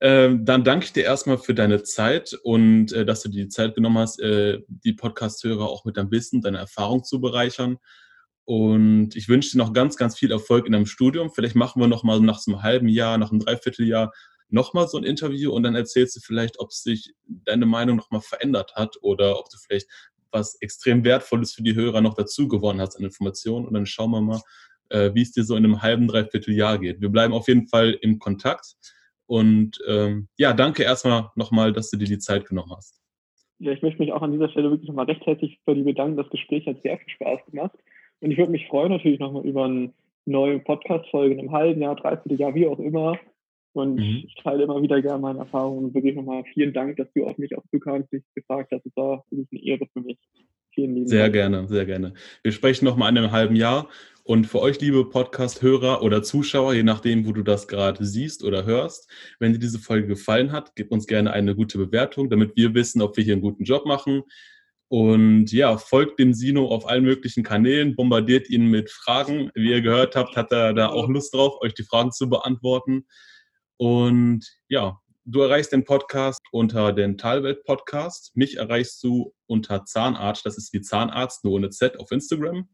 Ähm, 0.00 0.44
dann 0.44 0.64
danke 0.64 0.86
ich 0.86 0.92
dir 0.92 1.04
erstmal 1.04 1.38
für 1.38 1.54
deine 1.54 1.82
Zeit 1.82 2.38
und 2.42 2.92
äh, 2.92 3.04
dass 3.04 3.22
du 3.22 3.28
dir 3.28 3.44
die 3.44 3.48
Zeit 3.48 3.74
genommen 3.74 3.98
hast, 3.98 4.20
äh, 4.20 4.60
die 4.68 4.92
Podcast-Hörer 4.92 5.68
auch 5.68 5.84
mit 5.84 5.96
deinem 5.96 6.10
Wissen, 6.10 6.40
deiner 6.40 6.58
Erfahrung 6.58 7.04
zu 7.04 7.20
bereichern. 7.20 7.78
Und 8.44 9.16
ich 9.16 9.28
wünsche 9.28 9.52
dir 9.52 9.58
noch 9.58 9.72
ganz, 9.72 9.96
ganz 9.96 10.18
viel 10.18 10.30
Erfolg 10.30 10.66
in 10.66 10.72
deinem 10.72 10.86
Studium. 10.86 11.30
Vielleicht 11.30 11.54
machen 11.54 11.80
wir 11.80 11.88
noch 11.88 12.02
mal 12.02 12.20
nach 12.20 12.38
so 12.38 12.52
einem 12.52 12.62
halben 12.62 12.88
Jahr, 12.88 13.16
nach 13.18 13.30
einem 13.30 13.40
Dreivierteljahr 13.40 14.12
noch 14.50 14.74
mal 14.74 14.86
so 14.86 14.98
ein 14.98 15.04
Interview 15.04 15.52
und 15.52 15.62
dann 15.62 15.74
erzählst 15.74 16.16
du 16.16 16.20
vielleicht, 16.20 16.60
ob 16.60 16.72
sich 16.72 17.14
deine 17.26 17.66
Meinung 17.66 17.96
noch 17.96 18.10
mal 18.10 18.20
verändert 18.20 18.74
hat 18.76 18.96
oder 19.00 19.38
ob 19.38 19.48
du 19.50 19.56
vielleicht 19.58 19.88
was 20.30 20.56
extrem 20.60 21.04
Wertvolles 21.04 21.54
für 21.54 21.62
die 21.62 21.74
Hörer 21.74 22.00
noch 22.00 22.14
dazu 22.14 22.48
gewonnen 22.48 22.80
hast 22.80 22.96
an 22.96 23.04
Informationen. 23.04 23.66
Und 23.66 23.74
dann 23.74 23.86
schauen 23.86 24.10
wir 24.10 24.20
mal, 24.20 24.40
äh, 24.90 25.12
wie 25.14 25.22
es 25.22 25.32
dir 25.32 25.44
so 25.44 25.56
in 25.56 25.64
einem 25.64 25.82
halben, 25.82 26.08
dreiviertel 26.08 26.54
Jahr 26.54 26.78
geht. 26.78 27.00
Wir 27.00 27.08
bleiben 27.08 27.32
auf 27.32 27.48
jeden 27.48 27.66
Fall 27.66 27.96
im 28.00 28.18
Kontakt. 28.18 28.74
Und 29.26 29.78
ähm, 29.88 30.28
ja, 30.36 30.52
danke 30.52 30.82
erstmal 30.82 31.30
nochmal, 31.34 31.72
dass 31.72 31.90
du 31.90 31.96
dir 31.96 32.06
die 32.06 32.18
Zeit 32.18 32.46
genommen 32.46 32.72
hast. 32.76 33.00
Ja, 33.58 33.72
ich 33.72 33.82
möchte 33.82 34.02
mich 34.02 34.12
auch 34.12 34.22
an 34.22 34.32
dieser 34.32 34.50
Stelle 34.50 34.70
wirklich 34.70 34.88
nochmal 34.88 35.06
recht 35.06 35.24
herzlich 35.24 35.58
für 35.64 35.74
die 35.74 35.82
bedanken. 35.82 36.16
Das 36.16 36.28
Gespräch 36.28 36.66
hat 36.66 36.82
sehr 36.82 36.98
viel 36.98 37.08
Spaß 37.08 37.40
gemacht. 37.50 37.78
Und 38.20 38.30
ich 38.30 38.38
würde 38.38 38.52
mich 38.52 38.66
freuen 38.68 38.92
natürlich 38.92 39.20
nochmal 39.20 39.44
über 39.44 39.64
eine 39.64 39.92
neue 40.26 40.58
Podcast-Folge 40.58 41.34
in 41.34 41.40
einem 41.40 41.52
halben 41.52 41.82
Jahr, 41.82 41.96
dreiviertel 41.96 42.40
Jahr, 42.40 42.54
wie 42.54 42.66
auch 42.66 42.78
immer. 42.78 43.18
Und 43.72 43.96
mhm. 43.96 44.22
ich 44.26 44.34
teile 44.36 44.64
immer 44.64 44.80
wieder 44.80 45.02
gerne 45.02 45.20
meine 45.20 45.40
Erfahrungen. 45.40 45.86
Und 45.86 45.94
wirklich 45.94 46.14
nochmal 46.14 46.44
vielen 46.54 46.72
Dank, 46.72 46.96
dass 46.96 47.12
du 47.12 47.26
auf 47.26 47.36
mich 47.38 47.56
auch 47.56 47.64
zukamst, 47.70 48.12
mich 48.12 48.22
gefragt 48.34 48.70
hast. 48.72 48.86
Es 48.86 48.96
war 48.96 49.24
wirklich 49.30 49.48
eine 49.50 49.72
Ehre 49.72 49.86
für 49.92 50.00
mich. 50.00 50.18
Vielen 50.74 50.94
lieben 50.94 51.06
Sehr 51.06 51.24
Dank. 51.24 51.34
gerne, 51.34 51.68
sehr 51.68 51.86
gerne. 51.86 52.14
Wir 52.42 52.52
sprechen 52.52 52.84
nochmal 52.84 53.10
in 53.10 53.18
einem 53.18 53.30
halben 53.32 53.56
Jahr. 53.56 53.88
Und 54.22 54.46
für 54.46 54.60
euch, 54.60 54.80
liebe 54.80 55.04
Podcast-Hörer 55.04 56.02
oder 56.02 56.22
Zuschauer, 56.22 56.72
je 56.72 56.82
nachdem, 56.82 57.26
wo 57.26 57.32
du 57.32 57.42
das 57.42 57.68
gerade 57.68 58.04
siehst 58.04 58.42
oder 58.42 58.64
hörst, 58.64 59.10
wenn 59.38 59.52
dir 59.52 59.58
diese 59.58 59.78
Folge 59.78 60.06
gefallen 60.06 60.50
hat, 60.50 60.74
gib 60.76 60.90
uns 60.90 61.06
gerne 61.06 61.32
eine 61.32 61.54
gute 61.54 61.76
Bewertung, 61.76 62.30
damit 62.30 62.56
wir 62.56 62.74
wissen, 62.74 63.02
ob 63.02 63.16
wir 63.16 63.24
hier 63.24 63.34
einen 63.34 63.42
guten 63.42 63.64
Job 63.64 63.84
machen. 63.86 64.22
Und 64.94 65.50
ja, 65.50 65.76
folgt 65.76 66.20
dem 66.20 66.34
Sino 66.34 66.68
auf 66.68 66.88
allen 66.88 67.02
möglichen 67.02 67.42
Kanälen, 67.42 67.96
bombardiert 67.96 68.48
ihn 68.48 68.66
mit 68.66 68.92
Fragen. 68.92 69.50
Wie 69.56 69.72
ihr 69.72 69.80
gehört 69.80 70.14
habt, 70.14 70.36
hat 70.36 70.52
er 70.52 70.72
da 70.72 70.86
auch 70.86 71.08
Lust 71.08 71.34
drauf, 71.34 71.60
euch 71.62 71.74
die 71.74 71.82
Fragen 71.82 72.12
zu 72.12 72.30
beantworten. 72.30 73.04
Und 73.76 74.46
ja, 74.68 75.00
du 75.24 75.40
erreichst 75.40 75.72
den 75.72 75.82
Podcast 75.82 76.40
unter 76.52 76.92
den 76.92 77.18
Talwelt 77.18 77.64
Podcast. 77.64 78.36
Mich 78.36 78.58
erreichst 78.58 79.02
du 79.02 79.34
unter 79.46 79.84
Zahnarzt, 79.84 80.46
das 80.46 80.58
ist 80.58 80.72
wie 80.72 80.80
Zahnarzt, 80.80 81.42
nur 81.42 81.54
ohne 81.54 81.70
Z 81.70 81.98
auf 81.98 82.12
Instagram. 82.12 82.68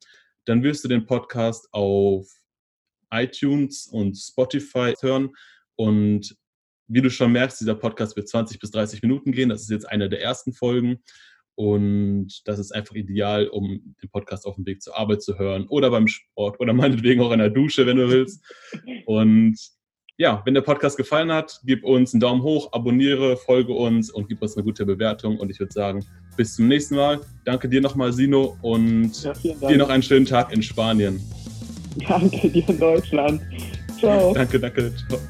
Dann 0.44 0.62
wirst 0.62 0.84
du 0.84 0.88
den 0.88 1.06
Podcast 1.06 1.68
auf 1.72 2.28
iTunes 3.10 3.86
und 3.86 4.14
Spotify 4.14 4.92
hören. 5.00 5.30
Und 5.74 6.36
wie 6.86 7.00
du 7.00 7.08
schon 7.08 7.32
merkst, 7.32 7.62
dieser 7.62 7.76
Podcast 7.76 8.14
wird 8.14 8.28
20 8.28 8.58
bis 8.58 8.72
30 8.72 9.00
Minuten 9.00 9.32
gehen. 9.32 9.48
Das 9.48 9.62
ist 9.62 9.70
jetzt 9.70 9.88
eine 9.88 10.10
der 10.10 10.20
ersten 10.20 10.52
Folgen. 10.52 11.02
Und 11.60 12.40
das 12.46 12.58
ist 12.58 12.72
einfach 12.72 12.94
ideal, 12.94 13.46
um 13.48 13.94
den 14.02 14.08
Podcast 14.10 14.46
auf 14.46 14.54
dem 14.54 14.64
Weg 14.64 14.80
zur 14.80 14.98
Arbeit 14.98 15.20
zu 15.20 15.38
hören 15.38 15.66
oder 15.68 15.90
beim 15.90 16.06
Sport 16.06 16.58
oder 16.58 16.72
meinetwegen 16.72 17.20
auch 17.20 17.32
in 17.32 17.38
der 17.38 17.50
Dusche, 17.50 17.84
wenn 17.84 17.98
du 17.98 18.08
willst. 18.08 18.42
Und 19.04 19.58
ja, 20.16 20.40
wenn 20.46 20.54
der 20.54 20.62
Podcast 20.62 20.96
gefallen 20.96 21.30
hat, 21.30 21.60
gib 21.64 21.84
uns 21.84 22.14
einen 22.14 22.20
Daumen 22.20 22.42
hoch, 22.42 22.72
abonniere, 22.72 23.36
folge 23.36 23.74
uns 23.74 24.10
und 24.10 24.26
gib 24.26 24.40
uns 24.40 24.56
eine 24.56 24.64
gute 24.64 24.86
Bewertung. 24.86 25.38
Und 25.38 25.50
ich 25.50 25.60
würde 25.60 25.72
sagen, 25.74 26.02
bis 26.34 26.56
zum 26.56 26.66
nächsten 26.66 26.94
Mal. 26.94 27.20
Danke 27.44 27.68
dir 27.68 27.82
nochmal, 27.82 28.14
Sino, 28.14 28.56
und 28.62 29.22
ja, 29.22 29.34
dir 29.34 29.76
noch 29.76 29.90
einen 29.90 30.02
schönen 30.02 30.24
Tag 30.24 30.54
in 30.54 30.62
Spanien. 30.62 31.20
Danke 32.08 32.48
dir 32.48 32.66
in 32.66 32.78
Deutschland. 32.80 33.42
Ciao. 33.98 34.32
danke, 34.32 34.58
danke. 34.58 34.94
Ciao. 35.08 35.20